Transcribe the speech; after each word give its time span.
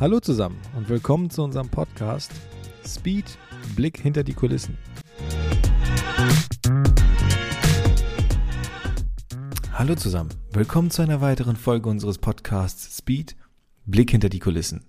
Hallo 0.00 0.20
zusammen 0.20 0.60
und 0.76 0.88
willkommen 0.88 1.28
zu 1.28 1.42
unserem 1.42 1.70
Podcast 1.70 2.30
Speed 2.86 3.36
Blick 3.74 3.98
hinter 4.00 4.22
die 4.22 4.32
Kulissen. 4.32 4.78
Hallo 9.72 9.96
zusammen, 9.96 10.30
willkommen 10.52 10.92
zu 10.92 11.02
einer 11.02 11.20
weiteren 11.20 11.56
Folge 11.56 11.88
unseres 11.88 12.18
Podcasts 12.18 12.96
Speed 12.96 13.34
Blick 13.86 14.12
hinter 14.12 14.28
die 14.28 14.38
Kulissen. 14.38 14.84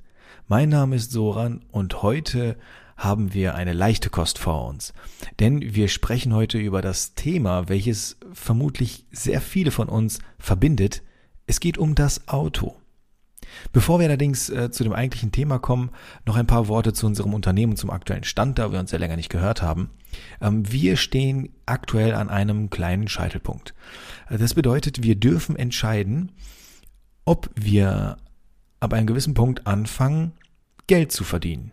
Mein 0.48 0.70
Name 0.70 0.98
ist 0.98 1.12
Soran 1.12 1.66
und 1.71 2.04
heute 2.04 2.55
haben 2.96 3.34
wir 3.34 3.55
eine 3.55 3.73
leichte 3.73 4.12
Kost 4.12 4.38
vor 4.38 4.68
uns. 4.68 4.94
Denn 5.39 5.73
wir 5.73 5.88
sprechen 5.88 6.36
heute 6.36 6.60
über 6.60 6.84
das 6.84 7.16
Thema, 7.16 7.68
welches 7.68 8.18
vermutlich 8.32 9.07
sehr 9.12 9.41
viele 9.41 9.71
von 9.71 9.89
uns 9.89 10.20
verbindet. 10.38 11.02
Es 11.48 11.60
geht 11.60 11.80
um 11.80 11.96
das 11.96 12.27
Auto. 12.27 12.79
Bevor 13.71 13.99
wir 13.99 14.08
allerdings 14.08 14.49
äh, 14.49 14.71
zu 14.71 14.84
dem 14.84 14.94
eigentlichen 14.94 15.31
Thema 15.31 15.59
kommen, 15.59 15.91
noch 16.26 16.35
ein 16.35 16.48
paar 16.48 16.67
Worte 16.67 16.94
zu 16.94 17.05
unserem 17.05 17.34
Unternehmen, 17.34 17.76
zum 17.76 17.90
aktuellen 17.90 18.23
Stand, 18.23 18.59
da 18.59 18.71
wir 18.71 18.80
uns 18.80 18.91
ja 18.91 18.98
länger 18.98 19.16
nicht 19.16 19.30
gehört 19.30 19.62
haben. 19.62 19.90
Ähm, 20.41 20.71
wir 20.71 20.98
stehen 20.98 21.49
aktuell 21.66 22.13
an 22.13 22.30
einem 22.30 22.70
kleinen 22.70 23.07
Scheitelpunkt. 23.07 23.73
Äh, 24.30 24.38
das 24.38 24.54
bedeutet, 24.54 25.04
wir 25.04 25.16
dürfen 25.16 25.55
entscheiden, 25.55 26.31
ob 27.26 27.49
wir 27.55 28.17
ab 28.80 28.93
einem 28.93 29.07
gewissen 29.07 29.34
Punkt 29.34 29.68
anfangen, 29.68 30.34
Geld 30.88 31.12
zu 31.12 31.23
verdienen. 31.23 31.71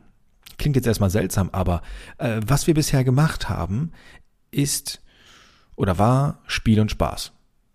Klingt 0.58 0.76
jetzt 0.76 0.86
erstmal 0.86 1.10
seltsam, 1.10 1.50
aber 1.52 1.82
äh, 2.18 2.40
was 2.46 2.66
wir 2.66 2.74
bisher 2.74 3.04
gemacht 3.04 3.48
haben, 3.48 3.92
ist 4.50 5.02
oder 5.76 5.98
war 5.98 6.40
Spiel 6.46 6.80
und 6.80 6.90
Spaß. 6.90 7.32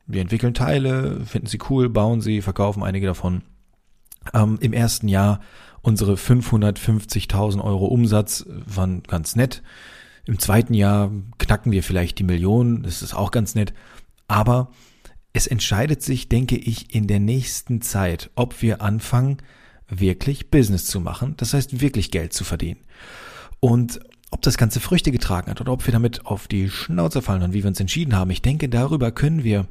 Wir 0.07 0.21
entwickeln 0.21 0.53
Teile, 0.53 1.25
finden 1.25 1.47
sie 1.47 1.59
cool, 1.69 1.89
bauen 1.89 2.21
sie, 2.21 2.41
verkaufen 2.41 2.83
einige 2.83 3.07
davon 3.07 3.43
ähm, 4.33 4.57
Im 4.61 4.73
ersten 4.73 5.07
Jahr 5.07 5.41
unsere 5.81 6.13
550.000 6.13 7.63
Euro 7.63 7.85
Umsatz 7.85 8.45
waren 8.47 9.03
ganz 9.03 9.35
nett. 9.35 9.63
Im 10.25 10.37
zweiten 10.37 10.73
Jahr 10.73 11.11
knacken 11.39 11.71
wir 11.71 11.83
vielleicht 11.83 12.19
die 12.19 12.23
Million, 12.23 12.83
das 12.83 13.01
ist 13.01 13.15
auch 13.15 13.31
ganz 13.31 13.55
nett. 13.55 13.73
Aber 14.27 14.71
es 15.33 15.47
entscheidet 15.47 16.03
sich, 16.03 16.29
denke 16.29 16.57
ich, 16.57 16.93
in 16.93 17.07
der 17.07 17.19
nächsten 17.19 17.81
Zeit, 17.81 18.29
ob 18.35 18.61
wir 18.61 18.81
anfangen, 18.81 19.37
wirklich 19.87 20.49
Business 20.49 20.85
zu 20.85 21.01
machen, 21.01 21.33
das 21.37 21.53
heißt 21.53 21.81
wirklich 21.81 22.11
Geld 22.11 22.33
zu 22.33 22.43
verdienen. 22.43 22.79
Und 23.59 23.99
ob 24.29 24.41
das 24.41 24.57
Ganze 24.57 24.79
Früchte 24.79 25.11
getragen 25.11 25.51
hat 25.51 25.59
oder 25.59 25.73
ob 25.73 25.85
wir 25.85 25.91
damit 25.91 26.25
auf 26.25 26.47
die 26.47 26.69
Schnauze 26.69 27.21
fallen 27.21 27.43
und 27.43 27.53
wie 27.53 27.63
wir 27.63 27.67
uns 27.67 27.79
entschieden 27.79 28.15
haben, 28.15 28.31
ich 28.31 28.41
denke, 28.41 28.69
darüber 28.69 29.11
können 29.11 29.43
wir 29.43 29.67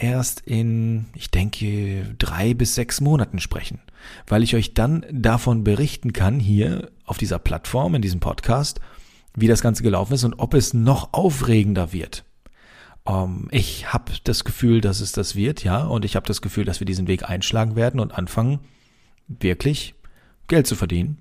erst 0.00 0.40
in, 0.40 1.06
ich 1.14 1.30
denke, 1.30 2.14
drei 2.18 2.54
bis 2.54 2.74
sechs 2.74 3.00
Monaten 3.00 3.38
sprechen, 3.38 3.80
weil 4.26 4.42
ich 4.42 4.56
euch 4.56 4.74
dann 4.74 5.04
davon 5.10 5.64
berichten 5.64 6.12
kann, 6.12 6.40
hier 6.40 6.90
auf 7.04 7.18
dieser 7.18 7.38
Plattform, 7.38 7.94
in 7.94 8.02
diesem 8.02 8.20
Podcast, 8.20 8.80
wie 9.34 9.46
das 9.46 9.62
Ganze 9.62 9.82
gelaufen 9.82 10.14
ist 10.14 10.24
und 10.24 10.34
ob 10.34 10.54
es 10.54 10.74
noch 10.74 11.12
aufregender 11.12 11.92
wird. 11.92 12.24
Ähm, 13.06 13.48
ich 13.50 13.92
habe 13.92 14.12
das 14.24 14.44
Gefühl, 14.44 14.80
dass 14.80 15.00
es 15.00 15.12
das 15.12 15.36
wird, 15.36 15.62
ja, 15.62 15.84
und 15.84 16.04
ich 16.04 16.16
habe 16.16 16.26
das 16.26 16.42
Gefühl, 16.42 16.64
dass 16.64 16.80
wir 16.80 16.86
diesen 16.86 17.06
Weg 17.06 17.28
einschlagen 17.28 17.76
werden 17.76 18.00
und 18.00 18.12
anfangen, 18.12 18.60
wirklich 19.28 19.94
Geld 20.48 20.66
zu 20.66 20.74
verdienen 20.74 21.18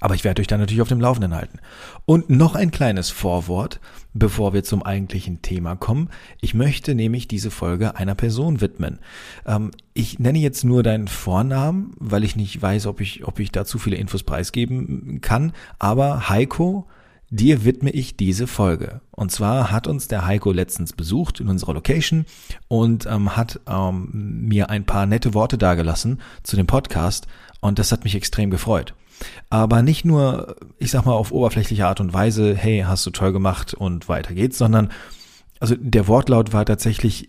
aber 0.00 0.14
ich 0.14 0.24
werde 0.24 0.40
euch 0.40 0.46
dann 0.46 0.60
natürlich 0.60 0.82
auf 0.82 0.88
dem 0.88 1.00
Laufenden 1.00 1.34
halten. 1.34 1.58
Und 2.04 2.28
noch 2.28 2.54
ein 2.54 2.70
kleines 2.70 3.10
Vorwort, 3.10 3.80
bevor 4.12 4.52
wir 4.52 4.62
zum 4.62 4.82
eigentlichen 4.82 5.42
Thema 5.42 5.74
kommen. 5.74 6.10
Ich 6.40 6.54
möchte 6.54 6.94
nämlich 6.94 7.28
diese 7.28 7.50
Folge 7.50 7.96
einer 7.96 8.14
Person 8.14 8.60
widmen. 8.60 8.98
Ähm, 9.46 9.70
ich 9.94 10.18
nenne 10.18 10.38
jetzt 10.38 10.64
nur 10.64 10.82
deinen 10.82 11.08
Vornamen, 11.08 11.94
weil 11.98 12.24
ich 12.24 12.36
nicht 12.36 12.60
weiß, 12.60 12.86
ob 12.86 13.00
ich, 13.00 13.24
ob 13.24 13.40
ich 13.40 13.52
da 13.52 13.64
zu 13.64 13.78
viele 13.78 13.96
Infos 13.96 14.22
preisgeben 14.22 15.20
kann. 15.22 15.52
Aber 15.78 16.28
Heiko, 16.28 16.86
dir 17.30 17.64
widme 17.64 17.90
ich 17.90 18.16
diese 18.16 18.46
Folge. 18.46 19.00
Und 19.10 19.32
zwar 19.32 19.70
hat 19.70 19.86
uns 19.86 20.08
der 20.08 20.26
Heiko 20.26 20.52
letztens 20.52 20.92
besucht 20.92 21.40
in 21.40 21.48
unserer 21.48 21.74
Location 21.74 22.26
und 22.68 23.06
ähm, 23.06 23.36
hat 23.36 23.60
ähm, 23.66 24.10
mir 24.46 24.68
ein 24.68 24.84
paar 24.84 25.06
nette 25.06 25.32
Worte 25.32 25.56
dargelassen 25.56 26.20
zu 26.42 26.56
dem 26.56 26.66
Podcast. 26.66 27.26
Und 27.60 27.78
das 27.78 27.92
hat 27.92 28.04
mich 28.04 28.14
extrem 28.14 28.50
gefreut. 28.50 28.94
Aber 29.50 29.82
nicht 29.82 30.04
nur, 30.04 30.56
ich 30.78 30.90
sag 30.90 31.04
mal, 31.04 31.12
auf 31.12 31.32
oberflächliche 31.32 31.86
Art 31.86 32.00
und 32.00 32.12
Weise, 32.12 32.54
hey, 32.54 32.84
hast 32.86 33.06
du 33.06 33.10
toll 33.10 33.32
gemacht 33.32 33.74
und 33.74 34.08
weiter 34.08 34.34
geht's, 34.34 34.58
sondern, 34.58 34.90
also 35.60 35.74
der 35.78 36.08
Wortlaut 36.08 36.52
war 36.52 36.64
tatsächlich, 36.64 37.28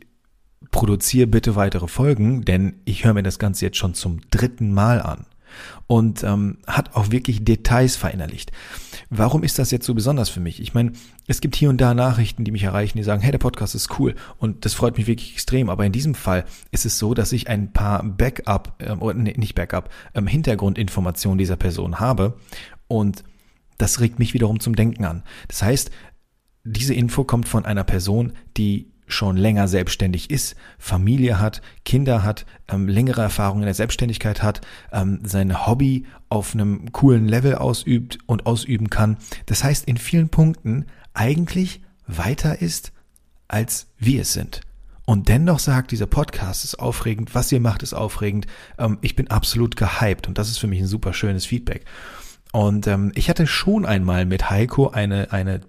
produziere 0.71 1.27
bitte 1.27 1.55
weitere 1.55 1.87
Folgen, 1.87 2.43
denn 2.43 2.81
ich 2.83 3.05
höre 3.05 3.13
mir 3.13 3.23
das 3.23 3.39
Ganze 3.39 3.65
jetzt 3.65 3.77
schon 3.77 3.93
zum 3.93 4.21
dritten 4.31 4.73
Mal 4.73 5.01
an 5.01 5.25
und 5.87 6.23
ähm, 6.23 6.57
hat 6.67 6.95
auch 6.95 7.11
wirklich 7.11 7.43
Details 7.45 7.95
verinnerlicht. 7.95 8.51
Warum 9.09 9.43
ist 9.43 9.59
das 9.59 9.71
jetzt 9.71 9.85
so 9.85 9.93
besonders 9.93 10.29
für 10.29 10.39
mich? 10.39 10.61
Ich 10.61 10.73
meine, 10.73 10.91
es 11.27 11.41
gibt 11.41 11.55
hier 11.55 11.69
und 11.69 11.79
da 11.79 11.93
Nachrichten, 11.93 12.43
die 12.43 12.51
mich 12.51 12.63
erreichen, 12.63 12.97
die 12.97 13.03
sagen, 13.03 13.21
hey, 13.21 13.31
der 13.31 13.37
Podcast 13.37 13.75
ist 13.75 13.99
cool 13.99 14.15
und 14.37 14.65
das 14.65 14.73
freut 14.73 14.97
mich 14.97 15.07
wirklich 15.07 15.33
extrem. 15.33 15.69
Aber 15.69 15.85
in 15.85 15.91
diesem 15.91 16.15
Fall 16.15 16.45
ist 16.71 16.85
es 16.85 16.97
so, 16.97 17.13
dass 17.13 17.31
ich 17.31 17.47
ein 17.47 17.71
paar 17.73 18.03
Backup, 18.03 18.75
ähm, 18.79 19.01
oder 19.01 19.15
nee, 19.15 19.33
nicht 19.37 19.55
Backup, 19.55 19.89
ähm, 20.13 20.27
Hintergrundinformationen 20.27 21.37
dieser 21.37 21.55
Person 21.55 21.99
habe 21.99 22.37
und 22.87 23.23
das 23.77 23.99
regt 23.99 24.19
mich 24.19 24.33
wiederum 24.33 24.59
zum 24.59 24.75
Denken 24.75 25.05
an. 25.05 25.23
Das 25.47 25.61
heißt, 25.61 25.91
diese 26.63 26.93
Info 26.93 27.23
kommt 27.23 27.47
von 27.47 27.65
einer 27.65 27.83
Person, 27.83 28.33
die 28.57 28.91
schon 29.07 29.37
länger 29.37 29.67
selbstständig 29.67 30.29
ist, 30.29 30.55
Familie 30.77 31.39
hat, 31.39 31.61
Kinder 31.85 32.23
hat, 32.23 32.45
ähm, 32.67 32.87
längere 32.87 33.21
Erfahrung 33.21 33.59
in 33.59 33.65
der 33.65 33.73
Selbstständigkeit 33.73 34.43
hat, 34.43 34.61
ähm, 34.91 35.21
sein 35.23 35.65
Hobby 35.65 36.05
auf 36.29 36.53
einem 36.53 36.91
coolen 36.91 37.27
Level 37.27 37.55
ausübt 37.55 38.19
und 38.25 38.45
ausüben 38.45 38.89
kann. 38.89 39.17
Das 39.45 39.63
heißt, 39.63 39.85
in 39.85 39.97
vielen 39.97 40.29
Punkten 40.29 40.85
eigentlich 41.13 41.81
weiter 42.05 42.61
ist, 42.61 42.91
als 43.47 43.87
wir 43.97 44.21
es 44.21 44.33
sind. 44.33 44.61
Und 45.05 45.29
dennoch 45.29 45.59
sagt, 45.59 45.91
dieser 45.91 46.05
Podcast 46.05 46.65
ist 46.65 46.75
aufregend, 46.75 47.33
was 47.33 47.49
ihr 47.53 47.61
macht 47.61 47.81
ist 47.81 47.93
aufregend. 47.93 48.45
Ähm, 48.77 48.97
ich 49.01 49.15
bin 49.15 49.29
absolut 49.29 49.77
gehypt 49.77 50.27
und 50.27 50.37
das 50.37 50.49
ist 50.49 50.57
für 50.57 50.67
mich 50.67 50.81
ein 50.81 50.87
super 50.87 51.13
schönes 51.13 51.45
Feedback. 51.45 51.85
Und 52.51 52.87
ähm, 52.87 53.13
ich 53.15 53.29
hatte 53.29 53.47
schon 53.47 53.85
einmal 53.85 54.25
mit 54.25 54.49
Heiko 54.49 54.89
eine, 54.89 55.31
eine 55.31 55.61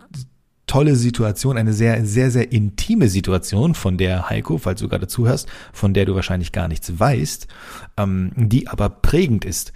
tolle 0.69 0.95
Situation, 0.95 1.57
eine 1.57 1.73
sehr, 1.73 2.07
sehr, 2.07 2.31
sehr 2.31 2.53
intime 2.53 3.09
Situation, 3.09 3.75
von 3.75 3.99
der 3.99 4.31
Heiko, 4.31 4.59
falls 4.59 4.81
du 4.81 4.89
gerade 4.89 5.09
zuhörst, 5.09 5.49
von 5.73 5.95
der 5.95 6.05
du 6.05 6.15
wahrscheinlich 6.15 6.53
gar 6.53 6.69
nichts 6.69 6.99
weißt, 6.99 7.49
ähm, 7.97 8.31
die 8.37 8.69
aber 8.69 8.89
prägend 8.89 9.45
ist 9.45 9.73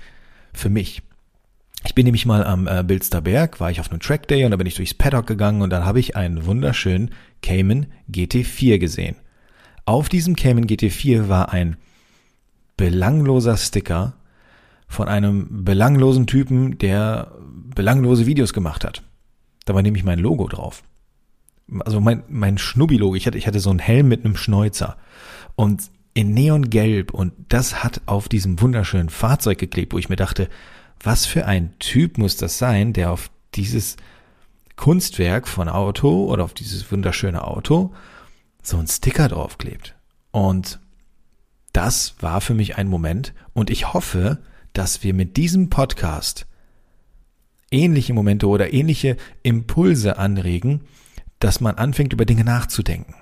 für 0.52 0.70
mich. 0.70 1.02
Ich 1.84 1.96
bin 1.96 2.04
nämlich 2.04 2.26
mal 2.26 2.44
am 2.44 2.68
äh, 2.68 2.84
Bilsterberg, 2.84 3.58
war 3.58 3.70
ich 3.70 3.80
auf 3.80 3.90
einem 3.90 3.98
Track 3.98 4.28
Day 4.28 4.44
und 4.44 4.52
da 4.52 4.56
bin 4.56 4.68
ich 4.68 4.76
durchs 4.76 4.94
Paddock 4.94 5.26
gegangen 5.26 5.62
und 5.62 5.70
dann 5.70 5.84
habe 5.84 5.98
ich 5.98 6.14
einen 6.14 6.46
wunderschönen 6.46 7.10
Cayman 7.42 7.86
GT4 8.08 8.78
gesehen. 8.78 9.16
Auf 9.84 10.08
diesem 10.08 10.36
Cayman 10.36 10.66
GT4 10.66 11.28
war 11.28 11.52
ein 11.52 11.76
belangloser 12.76 13.56
Sticker 13.56 14.14
von 14.86 15.08
einem 15.08 15.64
belanglosen 15.64 16.26
Typen, 16.26 16.78
der 16.78 17.32
belanglose 17.74 18.26
Videos 18.26 18.52
gemacht 18.52 18.84
hat. 18.84 19.02
Da 19.64 19.74
war 19.74 19.82
nämlich 19.82 20.04
mein 20.04 20.18
Logo 20.18 20.48
drauf. 20.48 20.82
Also 21.80 22.00
mein, 22.00 22.24
mein 22.28 22.58
Schnubbi-Logo. 22.58 23.14
Ich 23.14 23.26
hatte, 23.26 23.38
ich 23.38 23.46
hatte 23.46 23.60
so 23.60 23.70
einen 23.70 23.78
Helm 23.78 24.08
mit 24.08 24.24
einem 24.24 24.36
Schnäuzer. 24.36 24.96
Und 25.54 25.90
in 26.14 26.34
Neongelb. 26.34 27.12
Und 27.12 27.32
das 27.48 27.82
hat 27.82 28.02
auf 28.06 28.28
diesem 28.28 28.60
wunderschönen 28.60 29.08
Fahrzeug 29.08 29.58
geklebt, 29.58 29.92
wo 29.92 29.98
ich 29.98 30.08
mir 30.08 30.16
dachte, 30.16 30.48
was 31.02 31.26
für 31.26 31.46
ein 31.46 31.78
Typ 31.78 32.18
muss 32.18 32.36
das 32.36 32.58
sein, 32.58 32.92
der 32.92 33.10
auf 33.10 33.30
dieses 33.54 33.96
Kunstwerk 34.76 35.48
von 35.48 35.68
Auto 35.68 36.26
oder 36.26 36.44
auf 36.44 36.54
dieses 36.54 36.90
wunderschöne 36.90 37.46
Auto 37.46 37.92
so 38.62 38.78
ein 38.78 38.86
Sticker 38.86 39.28
draufklebt. 39.28 39.94
Und 40.30 40.80
das 41.72 42.14
war 42.20 42.40
für 42.40 42.54
mich 42.54 42.76
ein 42.76 42.88
Moment. 42.88 43.34
Und 43.52 43.70
ich 43.70 43.92
hoffe, 43.92 44.38
dass 44.72 45.02
wir 45.02 45.14
mit 45.14 45.36
diesem 45.36 45.70
Podcast 45.70 46.46
ähnliche 47.72 48.14
Momente 48.14 48.46
oder 48.46 48.72
ähnliche 48.72 49.16
Impulse 49.42 50.18
anregen, 50.18 50.82
dass 51.38 51.60
man 51.60 51.76
anfängt, 51.76 52.12
über 52.12 52.24
Dinge 52.24 52.44
nachzudenken. 52.44 53.14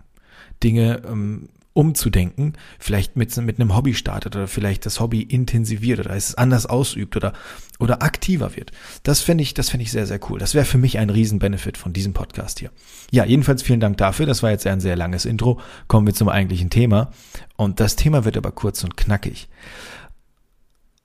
Dinge 0.63 1.03
ähm, 1.07 1.49
umzudenken, 1.73 2.55
vielleicht 2.79 3.17
mit, 3.17 3.35
mit 3.37 3.61
einem 3.61 3.77
Hobby 3.77 3.95
startet 3.95 4.35
oder 4.35 4.49
vielleicht 4.49 4.87
das 4.87 4.99
Hobby 4.99 5.23
intensiviert 5.23 6.01
oder 6.01 6.11
es 6.11 6.35
anders 6.35 6.67
ausübt 6.67 7.17
oder, 7.17 7.33
oder 7.79 8.03
aktiver 8.03 8.57
wird. 8.57 8.73
Das 9.05 9.21
fände 9.21 9.43
ich, 9.43 9.55
das 9.55 9.71
fände 9.71 9.85
ich 9.85 9.93
sehr, 9.93 10.07
sehr 10.07 10.21
cool. 10.29 10.39
Das 10.39 10.55
wäre 10.55 10.65
für 10.65 10.79
mich 10.79 10.99
ein 10.99 11.11
Riesen-Benefit 11.11 11.79
von 11.79 11.93
diesem 11.93 12.13
Podcast 12.13 12.59
hier. 12.59 12.71
Ja, 13.13 13.25
jedenfalls 13.25 13.63
vielen 13.63 13.81
Dank 13.81 13.97
dafür. 13.99 14.27
Das 14.27 14.43
war 14.43 14.51
jetzt 14.51 14.67
ein 14.67 14.81
sehr 14.81 14.97
langes 14.97 15.25
Intro. 15.25 15.61
Kommen 15.87 16.07
wir 16.07 16.15
zum 16.15 16.29
eigentlichen 16.29 16.71
Thema. 16.71 17.13
Und 17.57 17.79
das 17.79 17.97
Thema 17.97 18.25
wird 18.25 18.37
aber 18.37 18.51
kurz 18.51 18.83
und 18.83 18.97
knackig. 18.97 19.49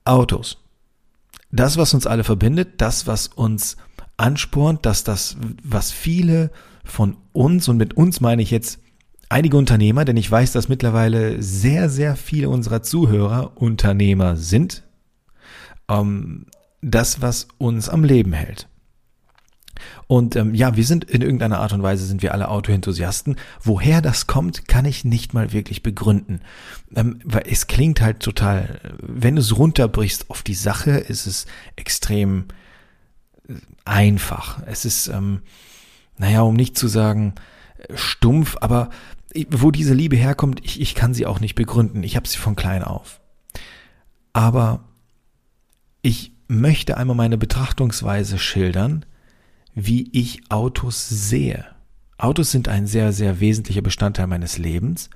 Autos 0.03 0.64
das, 1.55 1.77
was 1.77 1.93
uns 1.93 2.07
alle 2.07 2.23
verbindet, 2.23 2.81
das, 2.81 3.07
was 3.07 3.27
uns 3.27 3.77
anspornt, 4.17 4.85
dass 4.85 5.03
das, 5.03 5.37
was 5.63 5.91
viele 5.91 6.51
von 6.83 7.17
uns, 7.33 7.67
und 7.67 7.77
mit 7.77 7.95
uns 7.95 8.21
meine 8.21 8.41
ich 8.41 8.51
jetzt 8.51 8.79
einige 9.29 9.57
Unternehmer, 9.57 10.05
denn 10.05 10.17
ich 10.17 10.29
weiß, 10.29 10.51
dass 10.51 10.69
mittlerweile 10.69 11.41
sehr, 11.41 11.89
sehr 11.89 12.15
viele 12.15 12.49
unserer 12.49 12.81
Zuhörer 12.83 13.53
Unternehmer 13.55 14.35
sind. 14.35 14.83
ähm, 15.89 16.45
das, 16.81 17.21
was 17.21 17.47
uns 17.57 17.89
am 17.89 18.03
Leben 18.03 18.33
hält. 18.33 18.67
Und 20.07 20.35
ähm, 20.35 20.53
ja, 20.55 20.75
wir 20.75 20.85
sind 20.85 21.05
in 21.05 21.21
irgendeiner 21.21 21.59
Art 21.59 21.73
und 21.73 21.83
Weise 21.83 22.05
sind 22.05 22.21
wir 22.21 22.33
alle 22.33 22.49
Autoenthusiasten. 22.49 23.37
Woher 23.61 24.01
das 24.01 24.27
kommt, 24.27 24.67
kann 24.67 24.85
ich 24.85 25.05
nicht 25.05 25.33
mal 25.33 25.53
wirklich 25.53 25.83
begründen. 25.83 26.41
Ähm, 26.95 27.19
weil 27.23 27.43
es 27.49 27.67
klingt 27.67 28.01
halt 28.01 28.19
total, 28.19 28.79
wenn 28.99 29.35
du 29.35 29.41
es 29.41 29.57
runterbrichst 29.57 30.29
auf 30.29 30.43
die 30.43 30.53
Sache, 30.53 30.91
ist 30.91 31.25
es 31.27 31.45
extrem 31.75 32.45
äh, 33.47 33.53
einfach. 33.85 34.61
Es 34.65 34.85
ist, 34.85 35.07
ähm, 35.07 35.41
naja, 36.17 36.41
um 36.41 36.55
nicht 36.55 36.77
zu 36.77 36.87
sagen 36.87 37.35
äh, 37.77 37.95
stumpf, 37.95 38.57
aber 38.61 38.89
wo 39.49 39.71
diese 39.71 39.93
Liebe 39.93 40.15
herkommt, 40.15 40.61
ich, 40.63 40.79
ich 40.79 40.95
kann 40.95 41.13
sie 41.13 41.25
auch 41.25 41.39
nicht 41.39 41.55
begründen. 41.55 42.03
Ich 42.03 42.15
habe 42.15 42.27
sie 42.27 42.37
von 42.37 42.55
klein 42.55 42.83
auf. 42.83 43.19
Aber 44.31 44.85
ich 46.01 46.33
möchte 46.47 46.97
einmal 46.97 47.15
meine 47.15 47.37
Betrachtungsweise 47.37 48.37
schildern, 48.37 49.05
wie 49.75 50.09
ich 50.13 50.41
Autos 50.49 51.07
sehe. 51.07 51.65
Autos 52.17 52.51
sind 52.51 52.69
ein 52.69 52.87
sehr, 52.87 53.11
sehr 53.11 53.39
wesentlicher 53.41 53.81
Bestandteil 53.81 54.27
meines 54.27 54.57
Lebens 54.57 55.09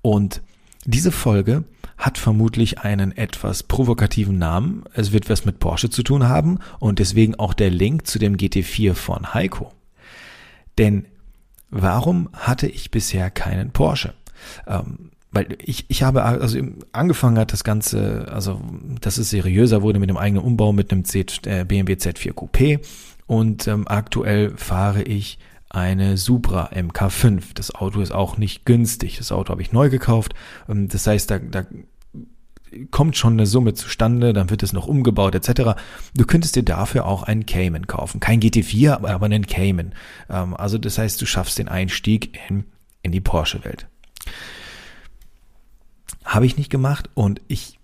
und 0.00 0.42
diese 0.86 1.12
Folge 1.12 1.64
hat 1.98 2.18
vermutlich 2.18 2.80
einen 2.80 3.16
etwas 3.16 3.62
provokativen 3.62 4.38
Namen. 4.38 4.84
Es 4.94 5.12
wird 5.12 5.28
was 5.28 5.44
mit 5.44 5.58
Porsche 5.58 5.90
zu 5.90 6.02
tun 6.02 6.28
haben 6.28 6.58
und 6.78 6.98
deswegen 6.98 7.34
auch 7.34 7.54
der 7.54 7.70
Link 7.70 8.06
zu 8.06 8.18
dem 8.18 8.36
GT4 8.36 8.94
von 8.94 9.34
Heiko. 9.34 9.72
Denn 10.78 11.06
warum 11.70 12.28
hatte 12.32 12.68
ich 12.68 12.90
bisher 12.90 13.30
keinen 13.30 13.70
Porsche? 13.70 14.14
Ähm, 14.66 15.10
weil 15.32 15.58
ich, 15.62 15.84
ich 15.88 16.02
habe, 16.02 16.22
also 16.22 16.58
angefangen 16.92 17.38
hat 17.38 17.52
das 17.52 17.64
Ganze, 17.64 18.28
also 18.30 18.60
dass 19.00 19.18
es 19.18 19.30
seriöser 19.30 19.82
wurde 19.82 19.98
mit 19.98 20.08
dem 20.08 20.16
eigenen 20.16 20.44
Umbau 20.44 20.72
mit 20.72 20.92
einem 20.92 21.04
Z, 21.04 21.46
äh, 21.46 21.64
BMW 21.64 21.94
Z4 21.94 22.32
Coupé 22.32 22.80
und 23.26 23.66
ähm, 23.66 23.86
aktuell 23.88 24.56
fahre 24.56 25.02
ich 25.02 25.38
eine 25.68 26.16
Supra 26.16 26.70
MK5. 26.72 27.54
Das 27.54 27.74
Auto 27.74 28.00
ist 28.00 28.12
auch 28.12 28.38
nicht 28.38 28.64
günstig. 28.64 29.18
Das 29.18 29.32
Auto 29.32 29.50
habe 29.50 29.62
ich 29.62 29.72
neu 29.72 29.90
gekauft. 29.90 30.34
Ähm, 30.68 30.88
das 30.88 31.06
heißt, 31.06 31.30
da, 31.30 31.38
da 31.38 31.66
kommt 32.90 33.16
schon 33.16 33.34
eine 33.34 33.46
Summe 33.46 33.74
zustande, 33.74 34.32
dann 34.32 34.50
wird 34.50 34.62
es 34.62 34.72
noch 34.72 34.86
umgebaut 34.86 35.34
etc. 35.34 35.78
Du 36.14 36.24
könntest 36.26 36.56
dir 36.56 36.62
dafür 36.62 37.06
auch 37.06 37.22
einen 37.22 37.46
Cayman 37.46 37.86
kaufen. 37.86 38.20
Kein 38.20 38.40
GT4, 38.40 38.92
aber, 38.92 39.10
aber 39.10 39.26
einen 39.26 39.46
Cayman. 39.46 39.92
Ähm, 40.30 40.54
also 40.54 40.78
das 40.78 40.98
heißt, 40.98 41.20
du 41.20 41.26
schaffst 41.26 41.58
den 41.58 41.68
Einstieg 41.68 42.38
in, 42.48 42.64
in 43.02 43.12
die 43.12 43.20
Porsche-Welt. 43.20 43.86
Habe 46.24 46.46
ich 46.46 46.56
nicht 46.56 46.70
gemacht 46.70 47.10
und 47.14 47.40
ich 47.48 47.78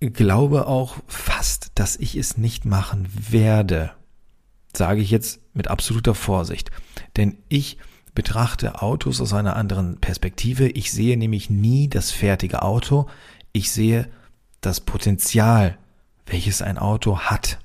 glaube 0.00 0.66
auch 0.66 0.96
fast, 1.06 1.72
dass 1.74 1.96
ich 1.96 2.16
es 2.16 2.36
nicht 2.36 2.64
machen 2.64 3.08
werde 3.30 3.92
sage 4.76 5.00
ich 5.00 5.10
jetzt 5.10 5.40
mit 5.54 5.68
absoluter 5.68 6.14
Vorsicht. 6.14 6.70
Denn 7.16 7.38
ich 7.48 7.78
betrachte 8.14 8.82
Autos 8.82 9.20
aus 9.20 9.32
einer 9.32 9.56
anderen 9.56 10.00
Perspektive. 10.00 10.68
Ich 10.68 10.92
sehe 10.92 11.16
nämlich 11.16 11.50
nie 11.50 11.88
das 11.88 12.10
fertige 12.10 12.62
Auto. 12.62 13.08
Ich 13.52 13.70
sehe 13.70 14.08
das 14.60 14.80
Potenzial, 14.80 15.78
welches 16.26 16.62
ein 16.62 16.78
Auto 16.78 17.20
hat. 17.20 17.58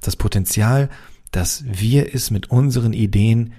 Das 0.00 0.16
Potenzial, 0.16 0.90
dass 1.30 1.64
wir 1.66 2.14
es 2.14 2.30
mit 2.30 2.50
unseren 2.50 2.92
Ideen 2.92 3.54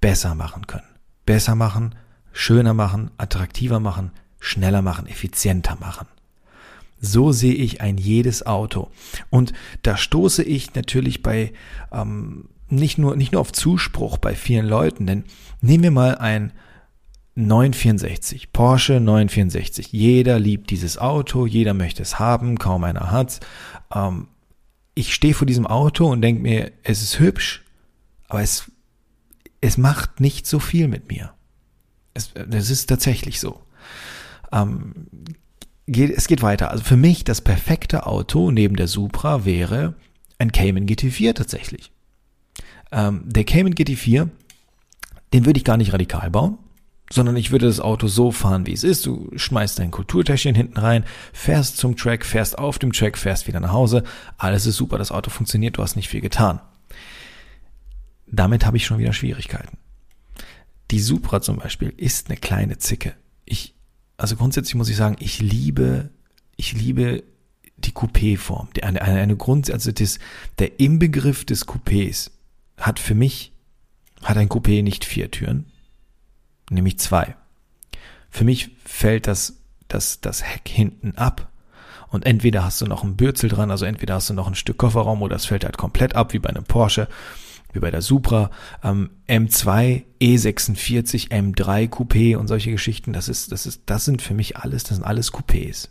besser 0.00 0.34
machen 0.34 0.66
können. 0.66 0.86
Besser 1.24 1.54
machen, 1.54 1.94
schöner 2.32 2.74
machen, 2.74 3.10
attraktiver 3.18 3.80
machen, 3.80 4.10
schneller 4.40 4.82
machen, 4.82 5.06
effizienter 5.06 5.76
machen. 5.76 6.06
So 7.12 7.32
sehe 7.32 7.54
ich 7.54 7.80
ein 7.80 7.98
jedes 7.98 8.44
Auto. 8.46 8.90
Und 9.30 9.52
da 9.82 9.96
stoße 9.96 10.42
ich 10.42 10.74
natürlich 10.74 11.22
bei 11.22 11.52
ähm, 11.92 12.48
nicht 12.68 12.98
nur 12.98 13.16
nicht 13.16 13.32
nur 13.32 13.40
auf 13.40 13.52
Zuspruch 13.52 14.18
bei 14.18 14.34
vielen 14.34 14.66
Leuten, 14.66 15.06
denn 15.06 15.24
nehmen 15.60 15.84
wir 15.84 15.90
mal 15.90 16.16
ein 16.16 16.52
964, 17.36 18.52
Porsche 18.52 18.98
964. 18.98 19.92
Jeder 19.92 20.38
liebt 20.38 20.70
dieses 20.70 20.96
Auto, 20.96 21.46
jeder 21.46 21.74
möchte 21.74 22.02
es 22.02 22.18
haben, 22.18 22.58
kaum 22.58 22.82
einer 22.84 23.10
hat's. 23.10 23.40
Ähm, 23.94 24.28
ich 24.94 25.14
stehe 25.14 25.34
vor 25.34 25.46
diesem 25.46 25.66
Auto 25.66 26.10
und 26.10 26.22
denke 26.22 26.40
mir, 26.40 26.72
es 26.82 27.02
ist 27.02 27.18
hübsch, 27.20 27.62
aber 28.28 28.40
es, 28.40 28.72
es 29.60 29.76
macht 29.76 30.20
nicht 30.20 30.46
so 30.46 30.58
viel 30.58 30.88
mit 30.88 31.10
mir. 31.10 31.34
Es, 32.14 32.32
das 32.32 32.70
ist 32.70 32.86
tatsächlich 32.86 33.38
so. 33.38 33.62
Ähm, 34.50 35.08
geht, 35.86 36.10
es 36.10 36.28
geht 36.28 36.42
weiter. 36.42 36.70
Also 36.70 36.84
für 36.84 36.96
mich 36.96 37.24
das 37.24 37.40
perfekte 37.40 38.06
Auto 38.06 38.50
neben 38.50 38.76
der 38.76 38.88
Supra 38.88 39.44
wäre 39.44 39.94
ein 40.38 40.52
Cayman 40.52 40.86
GT4 40.86 41.34
tatsächlich. 41.34 41.92
Ähm, 42.92 43.22
der 43.26 43.44
Cayman 43.44 43.74
GT4, 43.74 44.28
den 45.32 45.46
würde 45.46 45.58
ich 45.58 45.64
gar 45.64 45.76
nicht 45.76 45.92
radikal 45.92 46.30
bauen, 46.30 46.58
sondern 47.10 47.36
ich 47.36 47.50
würde 47.50 47.66
das 47.66 47.80
Auto 47.80 48.08
so 48.08 48.32
fahren, 48.32 48.66
wie 48.66 48.72
es 48.72 48.84
ist. 48.84 49.06
Du 49.06 49.30
schmeißt 49.36 49.78
dein 49.78 49.90
Kulturtäschchen 49.90 50.54
hinten 50.54 50.78
rein, 50.78 51.04
fährst 51.32 51.76
zum 51.78 51.96
Track, 51.96 52.24
fährst 52.24 52.58
auf 52.58 52.78
dem 52.78 52.92
Track, 52.92 53.16
fährst 53.16 53.46
wieder 53.46 53.60
nach 53.60 53.72
Hause. 53.72 54.02
Alles 54.38 54.66
ist 54.66 54.76
super, 54.76 54.98
das 54.98 55.12
Auto 55.12 55.30
funktioniert, 55.30 55.78
du 55.78 55.82
hast 55.82 55.96
nicht 55.96 56.08
viel 56.08 56.20
getan. 56.20 56.60
Damit 58.26 58.66
habe 58.66 58.76
ich 58.76 58.86
schon 58.86 58.98
wieder 58.98 59.12
Schwierigkeiten. 59.12 59.78
Die 60.90 61.00
Supra 61.00 61.40
zum 61.40 61.58
Beispiel 61.58 61.92
ist 61.96 62.28
eine 62.28 62.36
kleine 62.36 62.78
Zicke. 62.78 63.14
Ich 63.44 63.75
also 64.16 64.36
grundsätzlich 64.36 64.74
muss 64.74 64.88
ich 64.88 64.96
sagen, 64.96 65.16
ich 65.18 65.40
liebe, 65.40 66.10
ich 66.56 66.72
liebe 66.72 67.22
die 67.76 67.92
Coupé-Form. 67.92 68.68
Eine, 68.82 69.02
eine, 69.02 69.20
eine 69.20 69.36
Grund, 69.36 69.70
also 69.70 69.92
das, 69.92 70.18
der 70.58 70.80
Inbegriff 70.80 71.44
des 71.44 71.66
Coupés 71.66 72.30
hat 72.78 72.98
für 72.98 73.14
mich, 73.14 73.52
hat 74.22 74.36
ein 74.36 74.48
Coupé 74.48 74.82
nicht 74.82 75.04
vier 75.04 75.30
Türen, 75.30 75.66
nämlich 76.70 76.98
zwei. 76.98 77.36
Für 78.30 78.44
mich 78.44 78.70
fällt 78.84 79.26
das, 79.26 79.58
das, 79.88 80.20
das 80.20 80.42
Heck 80.42 80.68
hinten 80.68 81.16
ab 81.16 81.50
und 82.08 82.24
entweder 82.24 82.64
hast 82.64 82.80
du 82.80 82.86
noch 82.86 83.04
ein 83.04 83.16
Bürzel 83.16 83.50
dran, 83.50 83.70
also 83.70 83.84
entweder 83.84 84.14
hast 84.14 84.30
du 84.30 84.34
noch 84.34 84.46
ein 84.46 84.54
Stück 84.54 84.78
Kofferraum 84.78 85.22
oder 85.22 85.36
es 85.36 85.46
fällt 85.46 85.64
halt 85.64 85.76
komplett 85.76 86.14
ab, 86.14 86.32
wie 86.32 86.38
bei 86.38 86.48
einem 86.48 86.64
Porsche 86.64 87.08
wie 87.76 87.80
bei 87.80 87.90
der 87.90 88.02
Supra, 88.02 88.50
ähm, 88.82 89.10
M2, 89.28 90.02
E46, 90.20 91.30
M3 91.30 91.88
Coupé 91.88 92.36
und 92.36 92.48
solche 92.48 92.72
Geschichten, 92.72 93.12
das 93.12 93.28
ist, 93.28 93.52
das 93.52 93.66
ist, 93.66 93.82
das 93.86 94.04
sind 94.04 94.22
für 94.22 94.34
mich 94.34 94.56
alles, 94.56 94.82
das 94.82 94.96
sind 94.96 95.04
alles 95.04 95.32
Coupés. 95.32 95.88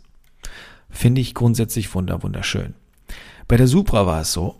Finde 0.90 1.20
ich 1.20 1.34
grundsätzlich 1.34 1.94
wunder, 1.94 2.22
wunderschön. 2.22 2.74
Bei 3.48 3.56
der 3.56 3.68
Supra 3.68 4.06
war 4.06 4.20
es 4.20 4.32
so, 4.32 4.56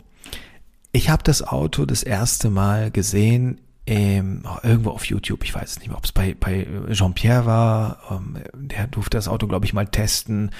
ich 0.91 1.09
habe 1.09 1.23
das 1.23 1.43
Auto 1.43 1.85
das 1.85 2.03
erste 2.03 2.49
Mal 2.49 2.89
gesehen 2.89 3.59
ähm, 3.85 4.43
irgendwo 4.63 4.89
auf 4.91 5.05
YouTube, 5.05 5.43
ich 5.43 5.55
weiß 5.55 5.71
es 5.71 5.79
nicht 5.79 5.87
mehr, 5.87 5.97
ob 5.97 6.03
es 6.03 6.11
bei, 6.11 6.35
bei 6.37 6.67
Jean-Pierre 6.91 7.45
war, 7.45 7.99
ähm, 8.11 8.37
der 8.53 8.87
durfte 8.87 9.17
das 9.17 9.27
Auto, 9.29 9.47
glaube 9.47 9.65
ich, 9.65 9.73
mal 9.73 9.87
testen. 9.87 10.51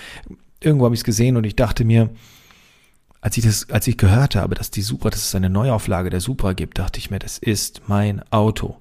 Irgendwo 0.62 0.86
habe 0.86 0.96
ich 0.96 1.02
es 1.02 1.06
gesehen 1.06 1.36
und 1.36 1.44
ich 1.44 1.56
dachte 1.56 1.84
mir, 1.84 2.10
als 3.22 3.38
ich 3.38 3.44
das, 3.44 3.70
als 3.70 3.88
ich 3.88 3.98
gehört 3.98 4.36
habe, 4.36 4.56
dass 4.56 4.72
die 4.72 4.82
Supra, 4.82 5.10
dass 5.10 5.26
es 5.26 5.36
eine 5.36 5.50
Neuauflage 5.50 6.10
der 6.10 6.22
Supra 6.22 6.54
gibt, 6.54 6.78
dachte 6.78 7.00
ich 7.00 7.10
mir, 7.10 7.20
das 7.20 7.38
ist 7.38 7.84
mein 7.88 8.22
Auto. 8.32 8.78